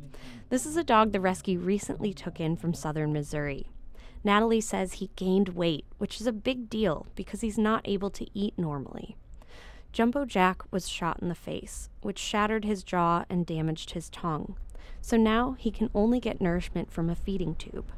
This 0.49 0.65
is 0.65 0.77
a 0.77 0.85
dog 0.85 1.11
the 1.11 1.21
rescue 1.21 1.59
recently 1.59 2.13
took 2.13 2.39
in 2.39 2.57
from 2.57 2.73
southern 2.73 3.13
Missouri. 3.13 3.67
Natalie 4.25 4.63
says 4.63 4.95
he 4.95 5.11
gained 5.17 5.51
weight, 5.51 5.85
which 5.99 6.21
is 6.21 6.27
a 6.27 6.33
big 6.33 6.71
deal 6.71 7.07
because 7.15 7.43
he's 7.43 7.59
not 7.59 7.83
able 7.85 8.11
to 8.11 8.27
eat 8.33 8.55
normally. 8.57 9.17
Jumbo 9.93 10.25
Jack 10.25 10.63
was 10.73 10.89
shot 10.89 11.21
in 11.21 11.29
the 11.29 11.35
face, 11.35 11.91
which 12.01 12.19
shattered 12.19 12.65
his 12.65 12.83
jaw 12.83 13.25
and 13.29 13.47
damaged 13.47 13.93
his 13.93 14.09
tongue. 14.09 14.57
So 15.01 15.17
now 15.17 15.55
he 15.59 15.71
can 15.71 15.91
only 15.95 16.19
get 16.19 16.41
nourishment 16.41 16.91
from 16.91 17.11
a 17.11 17.15
feeding 17.15 17.55
tube. 17.55 17.93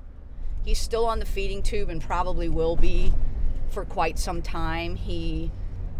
He's 0.64 0.80
still 0.80 1.06
on 1.06 1.20
the 1.20 1.24
feeding 1.24 1.62
tube 1.62 1.88
and 1.88 2.02
probably 2.02 2.48
will 2.48 2.76
be 2.76 3.14
for 3.70 3.84
quite 3.84 4.18
some 4.18 4.42
time. 4.42 4.96
He 4.96 5.52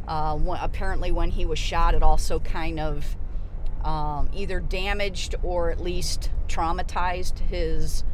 uh, 0.08 0.38
apparently, 0.60 1.10
when 1.12 1.30
he 1.30 1.46
was 1.46 1.58
shot, 1.58 1.94
it 1.94 2.02
also 2.02 2.38
kind 2.40 2.78
of 2.78 3.16
um, 3.84 4.28
either 4.32 4.60
damaged 4.60 5.34
or 5.42 5.70
at 5.70 5.80
least 5.80 6.30
traumatized 6.48 7.38
his 7.38 8.04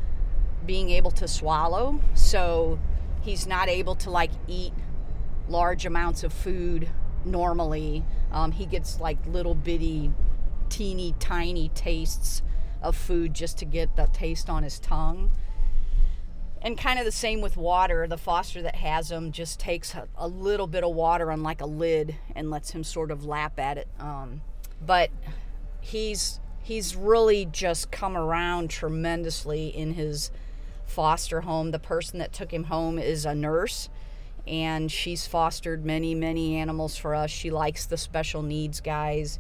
being 0.67 0.91
able 0.91 1.11
to 1.13 1.29
swallow. 1.29 2.01
So 2.15 2.79
he's 3.23 3.47
not 3.47 3.69
able 3.69 3.95
to 3.97 4.11
like 4.11 4.31
eat 4.47 4.73
large 5.49 5.87
amounts 5.87 6.23
of 6.25 6.33
food 6.33 6.89
normally. 7.25 8.05
Um, 8.31 8.53
he 8.53 8.67
gets 8.67 9.01
like 9.01 9.19
little 9.27 9.55
bitty, 9.55 10.13
teeny 10.69 11.15
tiny 11.19 11.71
tastes 11.75 12.43
of 12.81 12.97
food 12.97 13.35
just 13.35 13.59
to 13.59 13.65
get 13.65 13.97
the 13.97 14.09
taste 14.13 14.49
on 14.49 14.63
his 14.63 14.79
tongue. 14.79 15.33
And 16.65 16.79
kind 16.79 16.99
of 16.99 17.05
the 17.05 17.13
same 17.13 17.41
with 17.41 17.57
water. 17.57 18.07
The 18.07 18.17
foster 18.17 18.63
that 18.63 18.77
has 18.77 19.11
him 19.11 19.33
just 19.33 19.59
takes 19.59 19.95
a, 19.95 20.07
a 20.17 20.29
little 20.29 20.69
bit 20.69 20.85
of 20.85 20.95
water 20.95 21.33
on 21.33 21.43
like 21.43 21.61
a 21.61 21.67
lid 21.67 22.17
and 22.37 22.51
lets 22.51 22.71
him 22.71 22.85
sort 22.85 23.11
of 23.11 23.25
lap 23.25 23.59
at 23.59 23.79
it. 23.79 23.89
Um, 23.99 24.43
but 24.81 25.11
he's 25.81 26.41
he's 26.63 26.95
really 26.95 27.45
just 27.45 27.91
come 27.91 28.17
around 28.17 28.71
tremendously 28.71 29.67
in 29.69 29.95
his 29.95 30.31
foster 30.93 31.41
home. 31.41 31.71
The 31.71 31.79
person 31.79 32.19
that 32.19 32.33
took 32.33 32.53
him 32.53 32.65
home 32.65 32.99
is 32.99 33.25
a 33.25 33.35
nurse, 33.35 33.89
and 34.47 34.93
she's 34.93 35.27
fostered 35.27 35.85
many, 35.85 36.15
many 36.15 36.57
animals 36.57 36.97
for 36.97 37.15
us. 37.15 37.31
She 37.31 37.51
likes 37.51 37.87
the 37.87 37.97
special 37.97 38.43
needs 38.43 38.81
guys, 38.81 39.39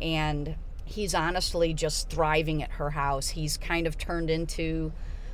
and 0.00 0.56
he's 0.84 1.14
honestly 1.14 1.74
just 1.74 2.08
thriving 2.08 2.62
at 2.62 2.72
her 2.72 2.90
house. 2.90 3.30
He's 3.30 3.56
kind 3.56 3.86
of 3.86 3.98
turned 3.98 4.30
into 4.30 4.92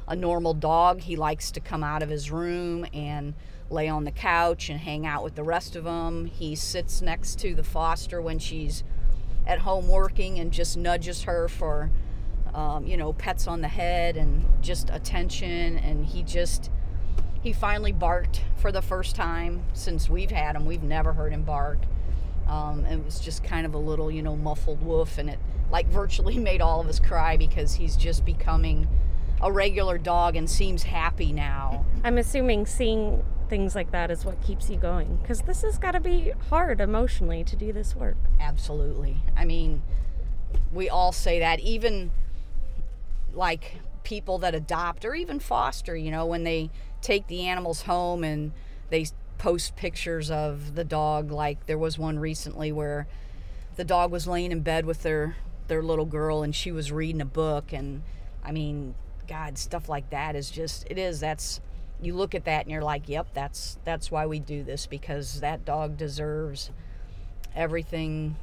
a 0.08 0.16
normal 0.16 0.54
dog. 0.54 1.02
He 1.02 1.16
likes 1.16 1.50
to 1.52 1.60
come 1.60 1.84
out 1.84 2.02
of 2.02 2.08
his 2.08 2.30
room 2.30 2.86
and 2.92 3.34
lay 3.70 3.88
on 3.88 4.04
the 4.04 4.10
couch 4.10 4.68
and 4.68 4.80
hang 4.80 5.06
out 5.06 5.22
with 5.22 5.34
the 5.34 5.44
rest 5.44 5.76
of 5.76 5.84
them. 5.84 6.26
He 6.26 6.54
sits 6.54 7.02
next 7.02 7.38
to 7.40 7.54
the 7.54 7.62
foster 7.62 8.20
when 8.20 8.38
she's 8.38 8.82
at 9.46 9.60
home 9.60 9.88
working 9.88 10.38
and 10.38 10.52
just 10.52 10.76
nudges 10.76 11.22
her 11.22 11.48
for 11.48 11.90
um, 12.54 12.86
you 12.86 12.96
know, 12.96 13.12
pets 13.12 13.46
on 13.46 13.60
the 13.60 13.68
head 13.68 14.16
and 14.16 14.44
just 14.60 14.90
attention. 14.90 15.78
And 15.78 16.06
he 16.06 16.22
just, 16.22 16.70
he 17.42 17.52
finally 17.52 17.92
barked 17.92 18.42
for 18.56 18.70
the 18.72 18.82
first 18.82 19.16
time 19.16 19.64
since 19.72 20.08
we've 20.08 20.30
had 20.30 20.56
him. 20.56 20.66
We've 20.66 20.82
never 20.82 21.12
heard 21.12 21.32
him 21.32 21.42
bark. 21.42 21.78
Um, 22.48 22.84
it 22.84 23.04
was 23.04 23.20
just 23.20 23.42
kind 23.44 23.64
of 23.64 23.74
a 23.74 23.78
little, 23.78 24.10
you 24.10 24.22
know, 24.22 24.36
muffled 24.36 24.82
woof, 24.82 25.16
and 25.16 25.30
it 25.30 25.38
like 25.70 25.86
virtually 25.86 26.38
made 26.38 26.60
all 26.60 26.80
of 26.80 26.88
us 26.88 27.00
cry 27.00 27.36
because 27.36 27.74
he's 27.74 27.96
just 27.96 28.24
becoming 28.24 28.88
a 29.40 29.50
regular 29.50 29.98
dog 29.98 30.36
and 30.36 30.48
seems 30.48 30.84
happy 30.84 31.32
now. 31.32 31.84
I'm 32.04 32.18
assuming 32.18 32.66
seeing 32.66 33.24
things 33.48 33.74
like 33.74 33.90
that 33.90 34.10
is 34.10 34.24
what 34.24 34.40
keeps 34.42 34.70
you 34.70 34.76
going 34.76 35.18
because 35.20 35.42
this 35.42 35.62
has 35.62 35.78
got 35.78 35.92
to 35.92 36.00
be 36.00 36.32
hard 36.48 36.80
emotionally 36.80 37.42
to 37.44 37.56
do 37.56 37.72
this 37.72 37.96
work. 37.96 38.16
Absolutely. 38.40 39.16
I 39.36 39.44
mean, 39.44 39.82
we 40.72 40.88
all 40.88 41.12
say 41.12 41.38
that. 41.40 41.60
Even 41.60 42.12
like 43.34 43.76
people 44.04 44.38
that 44.38 44.54
adopt 44.54 45.04
or 45.04 45.14
even 45.14 45.38
foster, 45.38 45.96
you 45.96 46.10
know, 46.10 46.26
when 46.26 46.44
they 46.44 46.70
take 47.00 47.26
the 47.26 47.46
animals 47.46 47.82
home 47.82 48.24
and 48.24 48.52
they 48.90 49.06
post 49.38 49.74
pictures 49.74 50.30
of 50.30 50.74
the 50.74 50.84
dog. 50.84 51.30
Like 51.30 51.66
there 51.66 51.78
was 51.78 51.98
one 51.98 52.18
recently 52.18 52.72
where 52.72 53.06
the 53.76 53.84
dog 53.84 54.10
was 54.10 54.26
laying 54.26 54.52
in 54.52 54.60
bed 54.60 54.86
with 54.86 55.02
their 55.02 55.36
their 55.68 55.82
little 55.82 56.04
girl 56.04 56.42
and 56.42 56.54
she 56.54 56.70
was 56.72 56.92
reading 56.92 57.20
a 57.20 57.26
book 57.26 57.72
and 57.72 58.02
I 58.44 58.52
mean, 58.52 58.94
God, 59.28 59.56
stuff 59.56 59.88
like 59.88 60.10
that 60.10 60.36
is 60.36 60.50
just 60.50 60.86
it 60.90 60.98
is 60.98 61.20
that's 61.20 61.60
you 62.00 62.14
look 62.14 62.34
at 62.34 62.44
that 62.46 62.62
and 62.62 62.70
you're 62.70 62.82
like, 62.82 63.08
"Yep, 63.08 63.28
that's 63.32 63.78
that's 63.84 64.10
why 64.10 64.26
we 64.26 64.40
do 64.40 64.64
this 64.64 64.86
because 64.86 65.40
that 65.40 65.64
dog 65.64 65.96
deserves 65.96 66.70
everything 67.54 68.36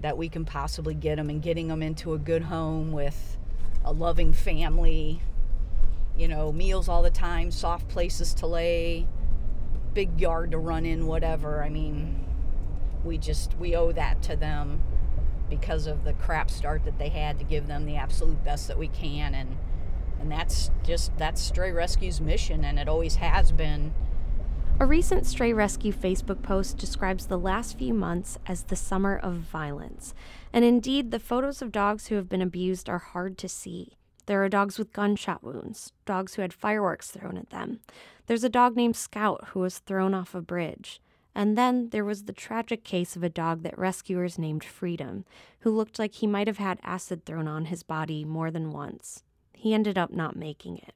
that 0.00 0.18
we 0.18 0.28
can 0.28 0.44
possibly 0.44 0.94
get 0.94 1.18
him 1.18 1.30
and 1.30 1.40
getting 1.40 1.68
them 1.68 1.82
into 1.82 2.12
a 2.12 2.18
good 2.18 2.42
home 2.42 2.92
with 2.92 3.36
a 3.86 3.92
loving 3.92 4.32
family, 4.32 5.22
you 6.16 6.28
know, 6.28 6.52
meals 6.52 6.88
all 6.88 7.02
the 7.02 7.10
time, 7.10 7.50
soft 7.50 7.88
places 7.88 8.34
to 8.34 8.46
lay, 8.46 9.06
big 9.94 10.20
yard 10.20 10.50
to 10.50 10.58
run 10.58 10.84
in, 10.84 11.06
whatever. 11.06 11.62
I 11.62 11.68
mean, 11.68 12.26
we 13.04 13.16
just 13.16 13.56
we 13.58 13.74
owe 13.74 13.92
that 13.92 14.22
to 14.24 14.36
them 14.36 14.82
because 15.48 15.86
of 15.86 16.04
the 16.04 16.12
crap 16.12 16.50
start 16.50 16.84
that 16.84 16.98
they 16.98 17.08
had 17.08 17.38
to 17.38 17.44
give 17.44 17.68
them 17.68 17.86
the 17.86 17.96
absolute 17.96 18.42
best 18.44 18.66
that 18.66 18.76
we 18.76 18.88
can 18.88 19.32
and 19.32 19.56
and 20.18 20.32
that's 20.32 20.72
just 20.82 21.16
that's 21.16 21.40
stray 21.40 21.70
rescue's 21.70 22.20
mission 22.20 22.64
and 22.64 22.80
it 22.80 22.88
always 22.88 23.16
has 23.16 23.52
been 23.52 23.94
a 24.78 24.84
recent 24.84 25.26
Stray 25.26 25.54
Rescue 25.54 25.92
Facebook 25.92 26.42
post 26.42 26.76
describes 26.76 27.26
the 27.26 27.38
last 27.38 27.78
few 27.78 27.94
months 27.94 28.38
as 28.46 28.64
the 28.64 28.76
summer 28.76 29.16
of 29.16 29.34
violence. 29.36 30.14
And 30.52 30.66
indeed, 30.66 31.10
the 31.10 31.18
photos 31.18 31.62
of 31.62 31.72
dogs 31.72 32.08
who 32.08 32.16
have 32.16 32.28
been 32.28 32.42
abused 32.42 32.90
are 32.90 32.98
hard 32.98 33.38
to 33.38 33.48
see. 33.48 33.96
There 34.26 34.44
are 34.44 34.50
dogs 34.50 34.78
with 34.78 34.92
gunshot 34.92 35.42
wounds, 35.42 35.92
dogs 36.04 36.34
who 36.34 36.42
had 36.42 36.52
fireworks 36.52 37.10
thrown 37.10 37.38
at 37.38 37.48
them. 37.48 37.80
There's 38.26 38.44
a 38.44 38.50
dog 38.50 38.76
named 38.76 38.96
Scout 38.96 39.48
who 39.48 39.60
was 39.60 39.78
thrown 39.78 40.12
off 40.12 40.34
a 40.34 40.42
bridge. 40.42 41.00
And 41.34 41.56
then 41.56 41.88
there 41.88 42.04
was 42.04 42.24
the 42.24 42.32
tragic 42.34 42.84
case 42.84 43.16
of 43.16 43.22
a 43.22 43.30
dog 43.30 43.62
that 43.62 43.78
rescuers 43.78 44.38
named 44.38 44.64
Freedom, 44.64 45.24
who 45.60 45.70
looked 45.70 45.98
like 45.98 46.14
he 46.14 46.26
might 46.26 46.48
have 46.48 46.58
had 46.58 46.80
acid 46.82 47.24
thrown 47.24 47.48
on 47.48 47.66
his 47.66 47.82
body 47.82 48.26
more 48.26 48.50
than 48.50 48.72
once. 48.72 49.22
He 49.54 49.72
ended 49.72 49.96
up 49.96 50.10
not 50.10 50.36
making 50.36 50.78
it. 50.78 50.94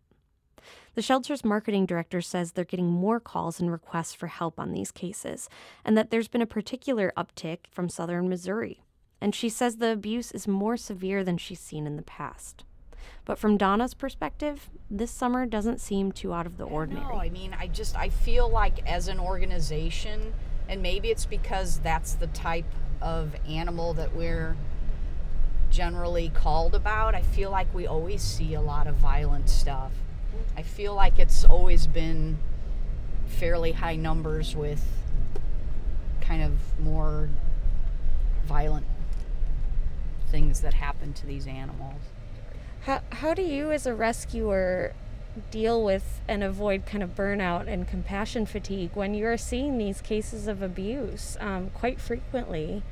The 1.00 1.04
shelter's 1.04 1.46
marketing 1.46 1.86
director 1.86 2.20
says 2.20 2.52
they're 2.52 2.62
getting 2.62 2.90
more 2.90 3.20
calls 3.20 3.58
and 3.58 3.72
requests 3.72 4.12
for 4.12 4.26
help 4.26 4.60
on 4.60 4.72
these 4.72 4.90
cases, 4.90 5.48
and 5.82 5.96
that 5.96 6.10
there's 6.10 6.28
been 6.28 6.42
a 6.42 6.46
particular 6.46 7.10
uptick 7.16 7.60
from 7.70 7.88
southern 7.88 8.28
Missouri. 8.28 8.82
And 9.18 9.34
she 9.34 9.48
says 9.48 9.76
the 9.76 9.92
abuse 9.92 10.30
is 10.30 10.46
more 10.46 10.76
severe 10.76 11.24
than 11.24 11.38
she's 11.38 11.58
seen 11.58 11.86
in 11.86 11.96
the 11.96 12.02
past. 12.02 12.64
But 13.24 13.38
from 13.38 13.56
Donna's 13.56 13.94
perspective, 13.94 14.68
this 14.90 15.10
summer 15.10 15.46
doesn't 15.46 15.80
seem 15.80 16.12
too 16.12 16.34
out 16.34 16.44
of 16.44 16.58
the 16.58 16.64
ordinary. 16.64 17.06
No, 17.06 17.18
I 17.18 17.30
mean, 17.30 17.56
I 17.58 17.68
just 17.68 17.96
I 17.96 18.10
feel 18.10 18.50
like 18.50 18.86
as 18.86 19.08
an 19.08 19.18
organization, 19.18 20.34
and 20.68 20.82
maybe 20.82 21.08
it's 21.08 21.24
because 21.24 21.78
that's 21.78 22.12
the 22.12 22.26
type 22.26 22.70
of 23.00 23.34
animal 23.48 23.94
that 23.94 24.14
we're 24.14 24.54
generally 25.70 26.28
called 26.28 26.74
about. 26.74 27.14
I 27.14 27.22
feel 27.22 27.50
like 27.50 27.72
we 27.72 27.86
always 27.86 28.20
see 28.20 28.52
a 28.52 28.60
lot 28.60 28.86
of 28.86 28.96
violent 28.96 29.48
stuff. 29.48 29.92
I 30.56 30.62
feel 30.62 30.94
like 30.94 31.18
it's 31.18 31.44
always 31.44 31.86
been 31.86 32.38
fairly 33.26 33.72
high 33.72 33.96
numbers 33.96 34.54
with 34.54 34.84
kind 36.20 36.42
of 36.42 36.78
more 36.78 37.28
violent 38.44 38.86
things 40.30 40.60
that 40.60 40.74
happen 40.74 41.12
to 41.14 41.26
these 41.26 41.46
animals. 41.46 42.02
How, 42.82 43.00
how 43.10 43.34
do 43.34 43.42
you, 43.42 43.72
as 43.72 43.86
a 43.86 43.94
rescuer, 43.94 44.94
deal 45.50 45.82
with 45.84 46.20
and 46.26 46.42
avoid 46.42 46.86
kind 46.86 47.02
of 47.02 47.14
burnout 47.14 47.68
and 47.68 47.86
compassion 47.86 48.46
fatigue 48.46 48.90
when 48.94 49.14
you're 49.14 49.36
seeing 49.36 49.78
these 49.78 50.00
cases 50.00 50.46
of 50.46 50.62
abuse 50.62 51.36
um, 51.40 51.70
quite 51.70 52.00
frequently? 52.00 52.82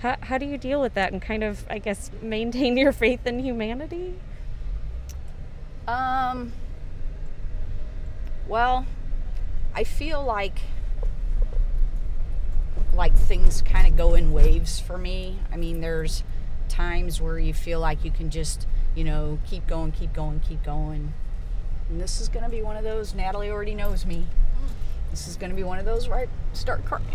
How, 0.00 0.16
how 0.20 0.38
do 0.38 0.46
you 0.46 0.58
deal 0.58 0.80
with 0.80 0.94
that 0.94 1.12
and 1.12 1.20
kind 1.20 1.44
of, 1.44 1.64
I 1.70 1.78
guess, 1.78 2.10
maintain 2.20 2.76
your 2.76 2.92
faith 2.92 3.26
in 3.26 3.38
humanity? 3.38 4.14
Um, 5.86 6.52
well, 8.52 8.84
I 9.74 9.82
feel 9.82 10.22
like 10.22 10.58
like 12.92 13.16
things 13.16 13.62
kind 13.62 13.86
of 13.86 13.96
go 13.96 14.12
in 14.12 14.30
waves 14.30 14.78
for 14.78 14.98
me. 14.98 15.38
I 15.50 15.56
mean, 15.56 15.80
there's 15.80 16.22
times 16.68 17.18
where 17.18 17.38
you 17.38 17.54
feel 17.54 17.80
like 17.80 18.04
you 18.04 18.10
can 18.10 18.28
just, 18.28 18.66
you 18.94 19.04
know, 19.04 19.38
keep 19.46 19.66
going, 19.66 19.92
keep 19.92 20.12
going, 20.12 20.40
keep 20.40 20.62
going. 20.62 21.14
And 21.88 21.98
this 21.98 22.20
is 22.20 22.28
going 22.28 22.44
to 22.44 22.50
be 22.50 22.60
one 22.60 22.76
of 22.76 22.84
those. 22.84 23.14
Natalie 23.14 23.50
already 23.50 23.74
knows 23.74 24.04
me. 24.04 24.26
This 25.10 25.26
is 25.26 25.36
going 25.36 25.48
to 25.48 25.56
be 25.56 25.64
one 25.64 25.78
of 25.78 25.86
those 25.86 26.06
where 26.06 26.18
I 26.18 26.26
start 26.52 26.84
crying. 26.84 27.06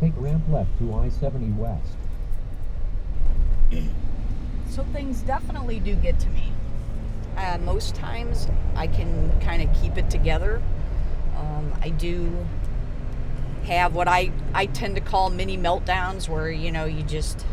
Take 0.00 0.14
ramp 0.16 0.42
left 0.50 0.76
to 0.80 0.92
I-70 0.92 1.56
West. 1.56 1.92
So 4.70 4.82
things 4.92 5.20
definitely 5.20 5.78
do 5.78 5.94
get 5.94 6.18
to 6.18 6.28
me. 6.30 6.50
Uh, 7.42 7.58
most 7.58 7.96
times 7.96 8.46
I 8.76 8.86
can 8.86 9.32
kind 9.40 9.68
of 9.68 9.82
keep 9.82 9.98
it 9.98 10.08
together. 10.08 10.62
Um, 11.36 11.74
I 11.82 11.88
do 11.88 12.46
have 13.64 13.96
what 13.96 14.06
I, 14.06 14.30
I 14.54 14.66
tend 14.66 14.94
to 14.94 15.00
call 15.00 15.28
mini 15.28 15.58
meltdowns 15.58 16.28
where, 16.28 16.52
you 16.52 16.70
know, 16.70 16.84
you 16.84 17.02
just 17.02 17.44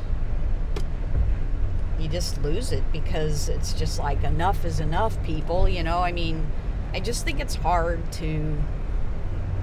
you 1.99 2.07
just 2.07 2.39
lose 2.43 2.71
it 2.71 2.83
because 2.91 3.49
it's 3.49 3.73
just 3.73 3.97
like 3.99 4.23
enough 4.23 4.63
is 4.63 4.79
enough 4.79 5.21
people, 5.23 5.67
you 5.67 5.81
know? 5.81 5.99
I 5.99 6.11
mean, 6.11 6.45
I 6.93 6.99
just 6.99 7.25
think 7.25 7.39
it's 7.39 7.55
hard 7.55 8.11
to 8.13 8.57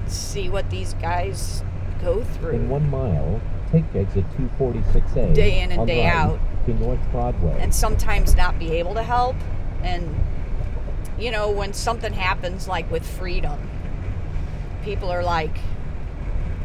see 0.09 0.49
what 0.49 0.68
these 0.71 0.95
guys 0.95 1.62
go 2.02 2.25
through. 2.25 2.50
In 2.56 2.68
one 2.68 2.90
mile, 2.90 3.40
take 3.71 3.85
exit 3.95 4.25
246A. 4.59 5.35
Day 5.35 5.62
in 5.62 5.71
and 5.71 5.87
day 5.87 6.04
right 6.04 6.14
out. 6.14 6.40
To 6.66 6.75
North 6.75 7.00
Broadway. 7.12 7.56
and 7.61 7.73
sometimes 7.73 8.35
not 8.35 8.59
be 8.59 8.73
able 8.73 8.95
to 8.95 9.02
help. 9.04 9.37
And, 9.87 10.14
you 11.19 11.31
know, 11.31 11.50
when 11.50 11.73
something 11.73 12.12
happens 12.12 12.66
like 12.66 12.90
with 12.90 13.07
freedom, 13.07 13.71
people 14.83 15.11
are 15.11 15.23
like, 15.23 15.57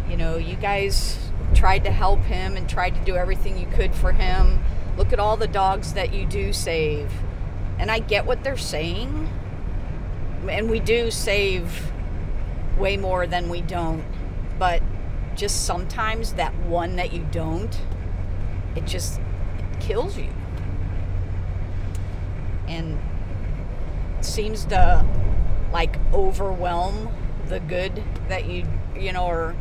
you 0.10 0.18
know, 0.18 0.38
you 0.38 0.56
guys 0.56 1.18
tried 1.54 1.84
to 1.84 1.92
help 1.92 2.20
him 2.22 2.58
and 2.58 2.68
tried 2.68 2.96
to 2.96 3.02
do 3.06 3.16
everything 3.16 3.58
you 3.58 3.68
could 3.68 3.94
for 3.94 4.12
him. 4.12 4.64
Look 4.98 5.14
at 5.14 5.20
all 5.20 5.38
the 5.38 5.48
dogs 5.48 5.94
that 5.94 6.14
you 6.14 6.26
do 6.26 6.52
save. 6.52 7.12
And 7.78 7.92
I 7.92 8.00
get 8.00 8.26
what 8.26 8.44
they're 8.44 8.58
saying. 8.58 9.30
And 10.50 10.70
we 10.70 10.80
do 10.80 11.12
save 11.12 11.92
way 12.78 12.98
more 12.98 13.28
than 13.28 13.50
we 13.50 13.62
don't. 13.62 14.04
But 14.58 14.82
just 15.36 15.66
sometimes 15.66 16.34
that 16.34 16.56
one 16.66 16.96
that 16.96 17.14
you 17.14 17.26
don't, 17.32 17.80
it 18.76 18.86
just 18.86 19.20
it 19.20 19.80
kills 19.80 20.18
you. 20.18 20.30
And 22.68 22.98
seems 24.26 24.66
to 24.66 25.06
like 25.72 25.98
overwhelm 26.14 27.10
the 27.48 27.60
good 27.60 28.04
that 28.30 28.46
you 28.46 28.66
you 28.98 29.12
know 29.14 29.26
or 29.26 29.56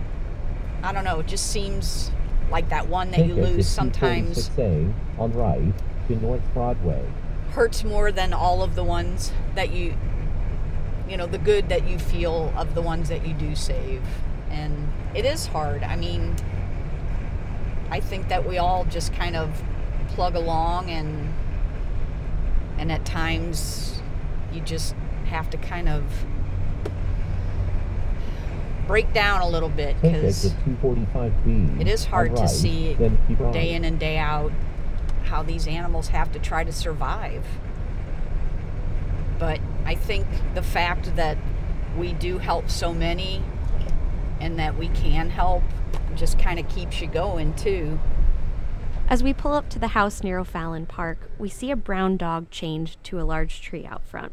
I 0.82 0.92
don't 0.92 1.04
know, 1.04 1.20
it 1.20 1.26
just 1.26 1.50
seems 1.50 2.10
like 2.50 2.68
that 2.70 2.88
one 2.88 3.10
that 3.10 3.26
you 3.26 3.34
lose 3.34 3.68
sometimes 3.68 4.48
246A 4.50 4.92
on 5.18 5.32
right 5.32 5.72
to 6.08 6.16
North 6.16 6.42
Broadway. 6.54 7.04
hurts 7.50 7.84
more 7.84 8.10
than 8.10 8.32
all 8.32 8.62
of 8.62 8.74
the 8.74 8.84
ones 8.84 9.32
that 9.54 9.72
you 9.72 9.94
you 11.08 11.16
know 11.16 11.26
the 11.26 11.38
good 11.38 11.68
that 11.68 11.86
you 11.88 11.98
feel 11.98 12.52
of 12.56 12.74
the 12.74 12.82
ones 12.82 13.08
that 13.08 13.26
you 13.26 13.34
do 13.34 13.54
save. 13.54 14.02
And 14.50 14.90
it 15.14 15.24
is 15.24 15.46
hard. 15.46 15.82
I 15.82 15.96
mean 15.96 16.36
i 17.90 17.98
think 18.00 18.28
that 18.28 18.46
we 18.48 18.56
all 18.58 18.84
just 18.84 19.12
kind 19.12 19.36
of 19.36 19.62
plug 20.08 20.34
along 20.36 20.88
and 20.90 21.34
and 22.78 22.90
at 22.90 23.04
times 23.04 23.99
you 24.52 24.60
just 24.60 24.94
have 25.26 25.50
to 25.50 25.56
kind 25.56 25.88
of 25.88 26.04
break 28.86 29.12
down 29.12 29.40
a 29.40 29.48
little 29.48 29.68
bit 29.68 29.94
because 30.02 30.46
it 30.46 31.86
is 31.86 32.04
hard 32.06 32.34
to 32.34 32.48
see 32.48 32.94
then 32.94 33.16
keep 33.28 33.38
right. 33.38 33.52
day 33.52 33.72
in 33.72 33.84
and 33.84 34.00
day 34.00 34.18
out 34.18 34.50
how 35.24 35.44
these 35.44 35.68
animals 35.68 36.08
have 36.08 36.32
to 36.32 36.40
try 36.40 36.64
to 36.64 36.72
survive. 36.72 37.46
But 39.38 39.60
I 39.86 39.94
think 39.94 40.26
the 40.54 40.62
fact 40.62 41.14
that 41.14 41.38
we 41.96 42.12
do 42.12 42.38
help 42.38 42.68
so 42.68 42.92
many 42.92 43.44
and 44.40 44.58
that 44.58 44.76
we 44.76 44.88
can 44.88 45.30
help 45.30 45.62
just 46.16 46.38
kind 46.38 46.58
of 46.58 46.68
keeps 46.68 47.00
you 47.00 47.06
going 47.06 47.54
too. 47.54 48.00
As 49.10 49.24
we 49.24 49.34
pull 49.34 49.54
up 49.54 49.68
to 49.70 49.80
the 49.80 49.88
house 49.88 50.22
near 50.22 50.38
O'Fallon 50.38 50.86
Park, 50.86 51.32
we 51.36 51.48
see 51.48 51.72
a 51.72 51.76
brown 51.76 52.16
dog 52.16 52.48
chained 52.48 52.96
to 53.02 53.20
a 53.20 53.26
large 53.26 53.60
tree 53.60 53.84
out 53.84 54.04
front. 54.04 54.30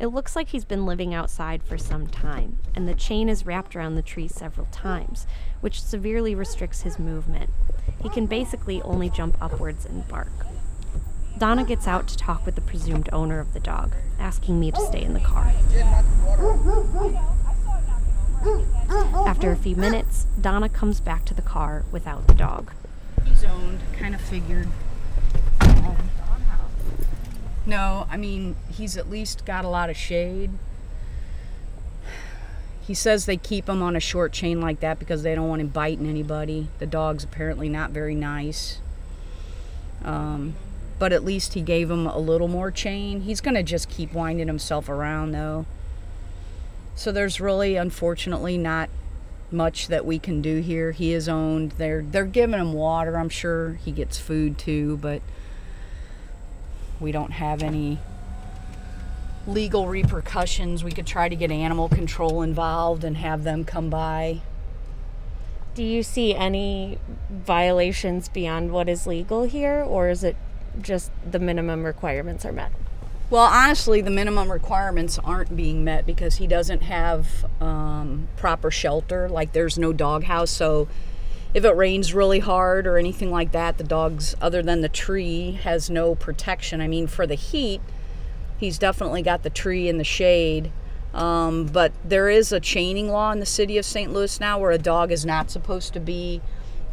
It 0.00 0.06
looks 0.06 0.34
like 0.34 0.48
he's 0.48 0.64
been 0.64 0.86
living 0.86 1.12
outside 1.12 1.62
for 1.62 1.76
some 1.76 2.06
time, 2.06 2.56
and 2.74 2.88
the 2.88 2.94
chain 2.94 3.28
is 3.28 3.44
wrapped 3.44 3.76
around 3.76 3.94
the 3.94 4.00
tree 4.00 4.26
several 4.26 4.68
times, 4.72 5.26
which 5.60 5.82
severely 5.82 6.34
restricts 6.34 6.80
his 6.80 6.98
movement. 6.98 7.50
He 8.02 8.08
can 8.08 8.24
basically 8.24 8.80
only 8.80 9.10
jump 9.10 9.36
upwards 9.38 9.84
and 9.84 10.08
bark. 10.08 10.32
Donna 11.36 11.64
gets 11.64 11.86
out 11.86 12.08
to 12.08 12.16
talk 12.16 12.46
with 12.46 12.54
the 12.54 12.62
presumed 12.62 13.10
owner 13.12 13.38
of 13.38 13.52
the 13.52 13.60
dog, 13.60 13.94
asking 14.18 14.58
me 14.58 14.70
to 14.70 14.80
stay 14.80 15.02
in 15.02 15.12
the 15.12 15.20
car. 15.20 15.52
After 19.26 19.52
a 19.52 19.56
few 19.56 19.76
minutes, 19.76 20.26
Donna 20.40 20.70
comes 20.70 21.00
back 21.00 21.26
to 21.26 21.34
the 21.34 21.42
car 21.42 21.84
without 21.92 22.26
the 22.28 22.34
dog. 22.34 22.72
He's 23.36 23.44
owned, 23.44 23.80
kind 23.98 24.14
of 24.14 24.20
figured. 24.22 24.66
Um, 25.60 25.96
no, 27.66 28.06
I 28.08 28.16
mean, 28.16 28.56
he's 28.70 28.96
at 28.96 29.10
least 29.10 29.44
got 29.44 29.62
a 29.62 29.68
lot 29.68 29.90
of 29.90 29.96
shade. 29.96 30.52
He 32.80 32.94
says 32.94 33.26
they 33.26 33.36
keep 33.36 33.68
him 33.68 33.82
on 33.82 33.94
a 33.94 34.00
short 34.00 34.32
chain 34.32 34.62
like 34.62 34.80
that 34.80 34.98
because 34.98 35.22
they 35.22 35.34
don't 35.34 35.50
want 35.50 35.60
him 35.60 35.68
biting 35.68 36.06
anybody. 36.06 36.68
The 36.78 36.86
dog's 36.86 37.24
apparently 37.24 37.68
not 37.68 37.90
very 37.90 38.14
nice. 38.14 38.78
Um, 40.02 40.54
but 40.98 41.12
at 41.12 41.22
least 41.22 41.52
he 41.52 41.60
gave 41.60 41.90
him 41.90 42.06
a 42.06 42.18
little 42.18 42.48
more 42.48 42.70
chain. 42.70 43.20
He's 43.20 43.42
going 43.42 43.56
to 43.56 43.62
just 43.62 43.90
keep 43.90 44.14
winding 44.14 44.46
himself 44.46 44.88
around, 44.88 45.32
though. 45.32 45.66
So 46.94 47.12
there's 47.12 47.38
really, 47.38 47.76
unfortunately, 47.76 48.56
not 48.56 48.88
much 49.50 49.88
that 49.88 50.04
we 50.04 50.18
can 50.18 50.42
do 50.42 50.60
here. 50.60 50.92
He 50.92 51.12
is 51.12 51.28
owned. 51.28 51.72
They're 51.72 52.02
they're 52.02 52.24
giving 52.24 52.58
him 52.60 52.72
water. 52.72 53.16
I'm 53.16 53.28
sure 53.28 53.74
he 53.84 53.92
gets 53.92 54.18
food 54.18 54.58
too, 54.58 54.96
but 54.98 55.22
we 57.00 57.12
don't 57.12 57.32
have 57.32 57.62
any 57.62 57.98
legal 59.46 59.86
repercussions. 59.86 60.82
We 60.82 60.92
could 60.92 61.06
try 61.06 61.28
to 61.28 61.36
get 61.36 61.50
animal 61.50 61.88
control 61.88 62.42
involved 62.42 63.04
and 63.04 63.16
have 63.16 63.44
them 63.44 63.64
come 63.64 63.90
by. 63.90 64.40
Do 65.74 65.82
you 65.82 66.02
see 66.02 66.34
any 66.34 66.98
violations 67.30 68.28
beyond 68.28 68.72
what 68.72 68.88
is 68.88 69.06
legal 69.06 69.42
here, 69.42 69.82
or 69.82 70.08
is 70.08 70.24
it 70.24 70.36
just 70.80 71.10
the 71.30 71.38
minimum 71.38 71.84
requirements 71.84 72.44
are 72.44 72.52
met? 72.52 72.72
Well, 73.28 73.42
honestly, 73.42 74.00
the 74.00 74.10
minimum 74.10 74.52
requirements 74.52 75.18
aren't 75.18 75.56
being 75.56 75.82
met 75.82 76.06
because 76.06 76.36
he 76.36 76.46
doesn't 76.46 76.82
have 76.82 77.44
um, 77.60 78.28
proper 78.36 78.70
shelter. 78.70 79.28
Like, 79.28 79.52
there's 79.52 79.76
no 79.76 79.92
doghouse. 79.92 80.52
So, 80.52 80.86
if 81.52 81.64
it 81.64 81.74
rains 81.74 82.14
really 82.14 82.38
hard 82.38 82.86
or 82.86 82.98
anything 82.98 83.32
like 83.32 83.50
that, 83.50 83.78
the 83.78 83.84
dog's, 83.84 84.36
other 84.40 84.62
than 84.62 84.80
the 84.80 84.88
tree, 84.88 85.58
has 85.64 85.90
no 85.90 86.14
protection. 86.14 86.80
I 86.80 86.86
mean, 86.86 87.08
for 87.08 87.26
the 87.26 87.34
heat, 87.34 87.80
he's 88.58 88.78
definitely 88.78 89.22
got 89.22 89.42
the 89.42 89.50
tree 89.50 89.88
in 89.88 89.98
the 89.98 90.04
shade. 90.04 90.70
Um, 91.12 91.66
but 91.66 91.92
there 92.04 92.28
is 92.28 92.52
a 92.52 92.60
chaining 92.60 93.08
law 93.08 93.32
in 93.32 93.40
the 93.40 93.46
city 93.46 93.76
of 93.76 93.84
St. 93.84 94.12
Louis 94.12 94.38
now 94.38 94.58
where 94.58 94.70
a 94.70 94.78
dog 94.78 95.10
is 95.10 95.24
not 95.24 95.50
supposed 95.50 95.92
to 95.94 96.00
be 96.00 96.42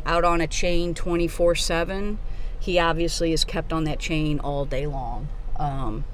out 0.04 0.24
on 0.24 0.42
a 0.42 0.48
chain 0.48 0.96
24 0.96 1.56
7. 1.56 2.18
He 2.60 2.80
obviously 2.80 3.34
is 3.34 3.44
kept 3.44 3.72
on 3.72 3.84
that 3.84 4.00
chain 4.00 4.40
all 4.40 4.66
day 4.66 4.88
long. 4.88 5.28
Um, 5.58 6.06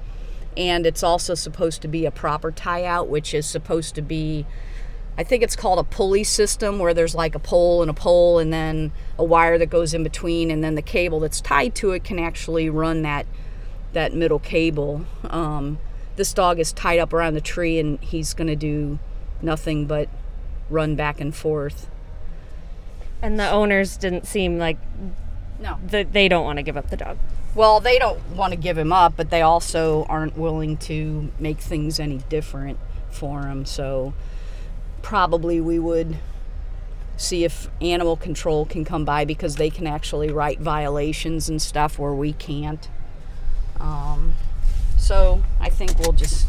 and 0.56 0.86
it's 0.86 1.02
also 1.02 1.34
supposed 1.34 1.82
to 1.82 1.88
be 1.88 2.06
a 2.06 2.10
proper 2.10 2.50
tie 2.50 2.84
out, 2.84 3.08
which 3.08 3.34
is 3.34 3.46
supposed 3.46 3.94
to 3.94 4.02
be, 4.02 4.46
I 5.16 5.24
think 5.24 5.42
it's 5.42 5.56
called 5.56 5.78
a 5.78 5.84
pulley 5.84 6.24
system, 6.24 6.78
where 6.78 6.94
there's 6.94 7.14
like 7.14 7.34
a 7.34 7.38
pole 7.38 7.82
and 7.82 7.90
a 7.90 7.94
pole, 7.94 8.38
and 8.38 8.52
then 8.52 8.92
a 9.18 9.24
wire 9.24 9.58
that 9.58 9.66
goes 9.66 9.94
in 9.94 10.02
between, 10.02 10.50
and 10.50 10.62
then 10.62 10.74
the 10.74 10.82
cable 10.82 11.20
that's 11.20 11.40
tied 11.40 11.74
to 11.76 11.92
it 11.92 12.04
can 12.04 12.18
actually 12.18 12.68
run 12.68 13.02
that 13.02 13.26
that 13.92 14.14
middle 14.14 14.38
cable. 14.38 15.04
Um, 15.24 15.78
this 16.16 16.32
dog 16.32 16.58
is 16.58 16.72
tied 16.72 16.98
up 16.98 17.12
around 17.12 17.34
the 17.34 17.40
tree 17.40 17.78
and 17.78 17.98
he's 18.00 18.34
going 18.34 18.48
to 18.48 18.56
do 18.56 18.98
nothing 19.42 19.86
but 19.86 20.08
run 20.68 20.94
back 20.94 21.20
and 21.20 21.34
forth. 21.34 21.90
And 23.22 23.38
the 23.38 23.50
owners 23.50 23.96
didn't 23.96 24.26
seem 24.26 24.58
like 24.58 24.78
No. 25.60 25.78
that 25.88 26.12
they 26.12 26.28
don't 26.28 26.44
want 26.44 26.58
to 26.58 26.62
give 26.62 26.76
up 26.76 26.90
the 26.90 26.96
dog. 26.96 27.18
Well, 27.54 27.80
they 27.80 27.98
don't 27.98 28.20
want 28.30 28.52
to 28.52 28.58
give 28.58 28.78
him 28.78 28.92
up, 28.92 29.14
but 29.16 29.30
they 29.30 29.42
also 29.42 30.04
aren't 30.08 30.36
willing 30.36 30.76
to 30.78 31.30
make 31.38 31.58
things 31.58 31.98
any 32.00 32.18
different 32.28 32.78
for 33.10 33.42
him. 33.42 33.64
So 33.64 34.14
probably 35.02 35.60
we 35.60 35.78
would 35.78 36.16
see 37.16 37.44
if 37.44 37.68
animal 37.80 38.16
control 38.16 38.64
can 38.64 38.84
come 38.84 39.04
by 39.04 39.24
because 39.24 39.56
they 39.56 39.68
can 39.68 39.86
actually 39.86 40.30
write 40.30 40.58
violations 40.60 41.48
and 41.48 41.60
stuff 41.60 41.98
where 41.98 42.14
we 42.14 42.32
can't. 42.32 42.88
Um, 43.78 44.34
so 44.96 45.42
I 45.58 45.68
think 45.68 45.98
we'll 45.98 46.12
just 46.12 46.46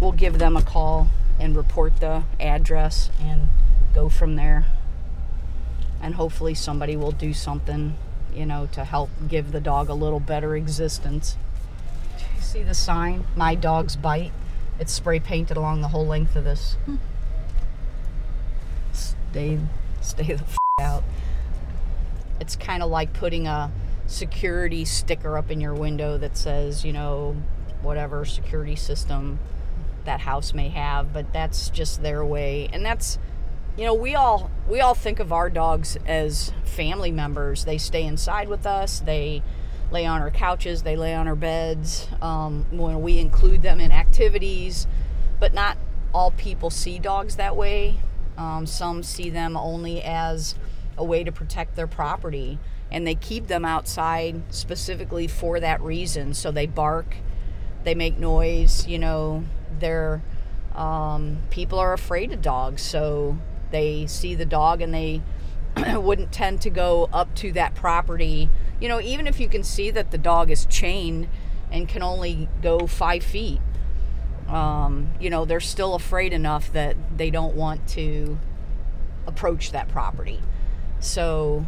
we'll 0.00 0.12
give 0.12 0.38
them 0.38 0.56
a 0.56 0.62
call 0.62 1.08
and 1.38 1.56
report 1.56 2.00
the 2.00 2.24
address 2.40 3.10
and 3.20 3.48
go 3.94 4.08
from 4.08 4.36
there. 4.36 4.66
And 6.02 6.16
hopefully 6.16 6.54
somebody 6.54 6.96
will 6.96 7.12
do 7.12 7.32
something, 7.32 7.94
you 8.34 8.46
know, 8.46 8.68
to 8.72 8.84
help 8.84 9.10
give 9.28 9.52
the 9.52 9.60
dog 9.60 9.88
a 9.88 9.94
little 9.94 10.20
better 10.20 10.56
existence. 10.56 11.36
Do 12.18 12.24
you 12.36 12.40
see 12.42 12.62
the 12.62 12.74
sign? 12.74 13.24
My 13.36 13.54
dog's 13.54 13.96
bite. 13.96 14.32
It's 14.78 14.92
spray 14.92 15.20
painted 15.20 15.56
along 15.56 15.80
the 15.80 15.88
whole 15.88 16.06
length 16.06 16.36
of 16.36 16.44
this. 16.44 16.76
Stay, 18.92 19.58
stay 20.00 20.26
the 20.26 20.44
f- 20.44 20.58
out. 20.80 21.04
It's 22.40 22.56
kind 22.56 22.82
of 22.82 22.90
like 22.90 23.12
putting 23.12 23.46
a 23.46 23.70
security 24.06 24.84
sticker 24.84 25.38
up 25.38 25.50
in 25.50 25.60
your 25.60 25.74
window 25.74 26.18
that 26.18 26.36
says, 26.36 26.84
you 26.84 26.92
know, 26.92 27.36
whatever 27.82 28.24
security 28.24 28.76
system 28.76 29.38
that 30.04 30.20
house 30.20 30.52
may 30.52 30.68
have, 30.68 31.12
but 31.12 31.32
that's 31.32 31.70
just 31.70 32.02
their 32.02 32.24
way. 32.24 32.68
And 32.72 32.84
that's 32.84 33.18
you 33.76 33.84
know, 33.84 33.94
we 33.94 34.14
all 34.14 34.50
we 34.68 34.80
all 34.80 34.94
think 34.94 35.20
of 35.20 35.32
our 35.32 35.50
dogs 35.50 35.96
as 36.06 36.52
family 36.64 37.10
members. 37.10 37.64
They 37.64 37.78
stay 37.78 38.04
inside 38.04 38.48
with 38.48 38.66
us. 38.66 39.00
They 39.00 39.42
lay 39.90 40.06
on 40.06 40.20
our 40.20 40.30
couches. 40.30 40.82
They 40.82 40.96
lay 40.96 41.14
on 41.14 41.26
our 41.26 41.34
beds. 41.34 42.08
Um, 42.22 42.66
when 42.70 43.02
we 43.02 43.18
include 43.18 43.62
them 43.62 43.80
in 43.80 43.92
activities, 43.92 44.86
but 45.40 45.52
not 45.52 45.76
all 46.12 46.30
people 46.30 46.70
see 46.70 46.98
dogs 46.98 47.36
that 47.36 47.56
way. 47.56 47.98
Um, 48.36 48.66
some 48.66 49.02
see 49.02 49.30
them 49.30 49.56
only 49.56 50.02
as 50.02 50.54
a 50.96 51.04
way 51.04 51.24
to 51.24 51.32
protect 51.32 51.74
their 51.74 51.86
property, 51.86 52.58
and 52.90 53.06
they 53.06 53.14
keep 53.14 53.48
them 53.48 53.64
outside 53.64 54.42
specifically 54.50 55.26
for 55.26 55.58
that 55.58 55.80
reason. 55.80 56.34
So 56.34 56.52
they 56.52 56.66
bark, 56.66 57.16
they 57.82 57.94
make 57.94 58.18
noise. 58.18 58.86
You 58.86 59.00
know, 59.00 59.44
they're 59.80 60.22
um, 60.76 61.38
people 61.50 61.78
are 61.78 61.92
afraid 61.92 62.32
of 62.32 62.42
dogs, 62.42 62.82
so 62.82 63.38
they 63.74 64.06
see 64.06 64.36
the 64.36 64.46
dog 64.46 64.80
and 64.80 64.94
they 64.94 65.20
wouldn't 65.96 66.30
tend 66.30 66.60
to 66.60 66.70
go 66.70 67.08
up 67.12 67.34
to 67.34 67.50
that 67.52 67.74
property. 67.74 68.48
You 68.80 68.88
know, 68.88 69.00
even 69.00 69.26
if 69.26 69.40
you 69.40 69.48
can 69.48 69.64
see 69.64 69.90
that 69.90 70.12
the 70.12 70.18
dog 70.18 70.48
is 70.50 70.64
chained 70.66 71.26
and 71.72 71.88
can 71.88 72.00
only 72.00 72.48
go 72.62 72.86
five 72.86 73.24
feet, 73.24 73.60
um, 74.48 75.10
you 75.20 75.28
know, 75.28 75.44
they're 75.44 75.58
still 75.58 75.94
afraid 75.94 76.32
enough 76.32 76.72
that 76.72 76.96
they 77.16 77.30
don't 77.30 77.56
want 77.56 77.88
to 77.88 78.38
approach 79.26 79.72
that 79.72 79.88
property. 79.88 80.40
So, 81.00 81.66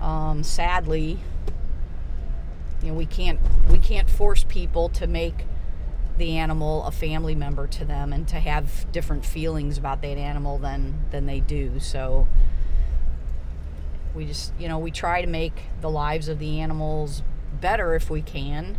um, 0.00 0.42
sadly, 0.42 1.20
you 2.82 2.88
know, 2.88 2.94
we 2.94 3.06
can't 3.06 3.38
we 3.70 3.78
can't 3.78 4.10
force 4.10 4.44
people 4.44 4.88
to 4.90 5.06
make 5.06 5.44
the 6.18 6.36
animal 6.36 6.84
a 6.84 6.90
family 6.90 7.34
member 7.34 7.66
to 7.66 7.84
them 7.84 8.12
and 8.12 8.28
to 8.28 8.36
have 8.36 8.90
different 8.92 9.24
feelings 9.24 9.78
about 9.78 10.02
that 10.02 10.16
animal 10.16 10.58
than 10.58 11.04
than 11.10 11.26
they 11.26 11.40
do. 11.40 11.80
So 11.80 12.28
we 14.14 14.26
just 14.26 14.52
you 14.58 14.68
know 14.68 14.78
we 14.78 14.90
try 14.90 15.20
to 15.20 15.26
make 15.26 15.64
the 15.80 15.90
lives 15.90 16.28
of 16.28 16.38
the 16.38 16.60
animals 16.60 17.22
better 17.60 17.94
if 17.94 18.10
we 18.10 18.22
can. 18.22 18.76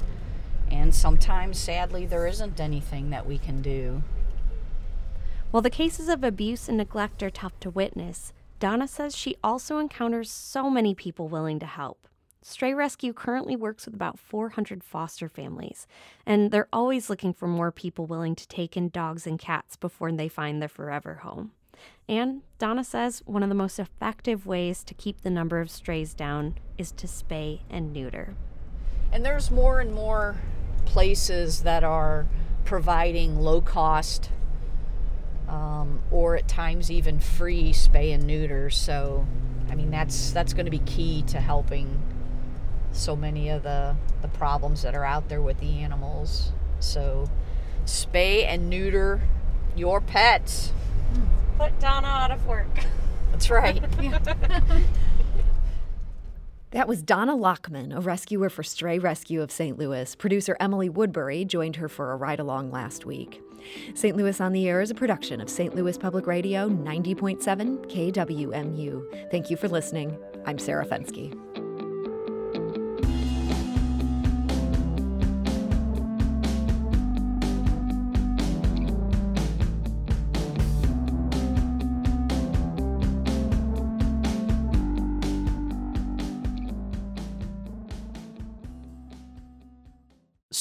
And 0.72 0.96
sometimes 0.96 1.60
sadly 1.60 2.06
there 2.06 2.26
isn't 2.26 2.60
anything 2.60 3.10
that 3.10 3.26
we 3.26 3.38
can 3.38 3.62
do. 3.62 4.04
While 5.52 5.62
the 5.62 5.70
cases 5.70 6.10
of 6.10 6.24
abuse 6.24 6.68
and 6.68 6.78
neglect 6.78 7.24
are 7.24 7.30
tough 7.30 7.58
to 7.62 7.70
witness, 7.70 8.34
Donna 8.60 8.88
says 8.88 9.16
she 9.16 9.36
also 9.44 9.78
encounters 9.78 10.30
so 10.32 10.70
many 10.70 10.94
people 10.96 11.28
willing 11.28 11.60
to 11.60 11.66
help. 11.66 12.08
Stray 12.48 12.76
Rescue 12.76 13.12
currently 13.12 13.56
works 13.56 13.86
with 13.86 13.96
about 13.96 14.20
400 14.20 14.84
foster 14.84 15.28
families, 15.28 15.88
and 16.28 16.52
they're 16.52 16.68
always 16.72 17.10
looking 17.10 17.34
for 17.34 17.48
more 17.48 17.72
people 17.72 18.06
willing 18.06 18.36
to 18.36 18.48
take 18.48 18.78
in 18.78 18.90
dogs 18.90 19.26
and 19.26 19.40
cats 19.40 19.76
before 19.76 20.12
they 20.12 20.30
find 20.30 20.62
their 20.62 20.70
forever 20.70 21.16
home. 21.16 21.54
And 22.08 22.44
Donna 22.60 22.84
says 22.84 23.24
one 23.26 23.42
of 23.42 23.50
the 23.50 23.56
most 23.56 23.80
effective 23.80 24.46
ways 24.46 24.84
to 24.84 24.94
keep 24.94 25.22
the 25.22 25.32
number 25.32 25.60
of 25.60 25.72
strays 25.72 26.14
down 26.14 26.54
is 26.78 26.92
to 26.92 27.08
spay 27.08 27.62
and 27.68 27.92
neuter. 27.92 28.36
and 29.12 29.26
there's 29.26 29.50
more 29.50 29.80
and 29.80 29.92
more 29.92 30.36
places 30.86 31.64
that 31.64 31.84
are 31.84 32.28
providing 32.64 33.40
low 33.40 33.60
cost 33.60 34.30
um, 35.48 36.00
or 36.12 36.36
at 36.36 36.48
times 36.48 36.92
even 36.92 37.20
free 37.20 37.72
spay 37.72 38.14
and 38.14 38.24
neuter 38.28 38.70
so 38.70 39.26
i 39.70 39.76
mean 39.76 39.90
that's 39.90 40.32
that's 40.32 40.54
going 40.54 40.66
to 40.66 40.72
be 40.72 40.80
key 40.80 41.22
to 41.24 41.40
helping 41.40 42.02
so 42.96 43.16
many 43.16 43.50
of 43.50 43.64
the 43.64 43.96
the 44.22 44.28
problems 44.30 44.82
that 44.82 44.96
are 44.96 45.06
out 45.06 45.30
there 45.30 45.42
with 45.42 45.60
the 45.60 45.80
animals 45.80 46.52
so 46.80 47.30
spay 47.86 48.46
and 48.46 48.70
neuter 48.70 49.22
your 49.76 50.02
pets 50.02 50.72
hmm. 51.14 51.22
Put 51.58 51.80
Donna 51.80 52.08
out 52.08 52.32
of 52.32 52.46
work. 52.46 52.68
that's 53.32 53.50
right 53.50 53.84
That 56.72 56.90
was 56.90 57.02
Donna 57.02 57.38
Lochmann, 57.38 57.96
a 57.96 58.02
rescuer 58.02 58.50
for 58.50 58.62
Stray 58.62 59.00
Rescue 59.00 59.42
of 59.42 59.50
St. 59.50 59.78
Louis. 59.78 60.14
Producer 60.16 60.58
Emily 60.60 60.90
Woodbury 60.90 61.46
joined 61.46 61.78
her 61.78 61.88
for 61.88 62.12
a 62.12 62.18
ride 62.18 62.42
along 62.42 62.70
last 62.70 63.06
week. 63.06 63.42
St. 63.94 64.14
Louis 64.14 64.42
on 64.42 64.52
the 64.52 64.68
Air 64.68 64.82
is 64.82 64.92
a 64.92 64.96
production 64.96 65.40
of 65.40 65.50
St. 65.50 65.74
Louis 65.74 65.98
Public 65.98 66.28
Radio 66.28 66.68
90.7 66.68 67.86
KWMU. 67.86 69.32
Thank 69.32 69.50
you 69.50 69.56
for 69.56 69.70
listening. 69.70 70.18
I'm 70.46 70.60
Sarah 70.60 70.86
Fenske. 70.86 71.34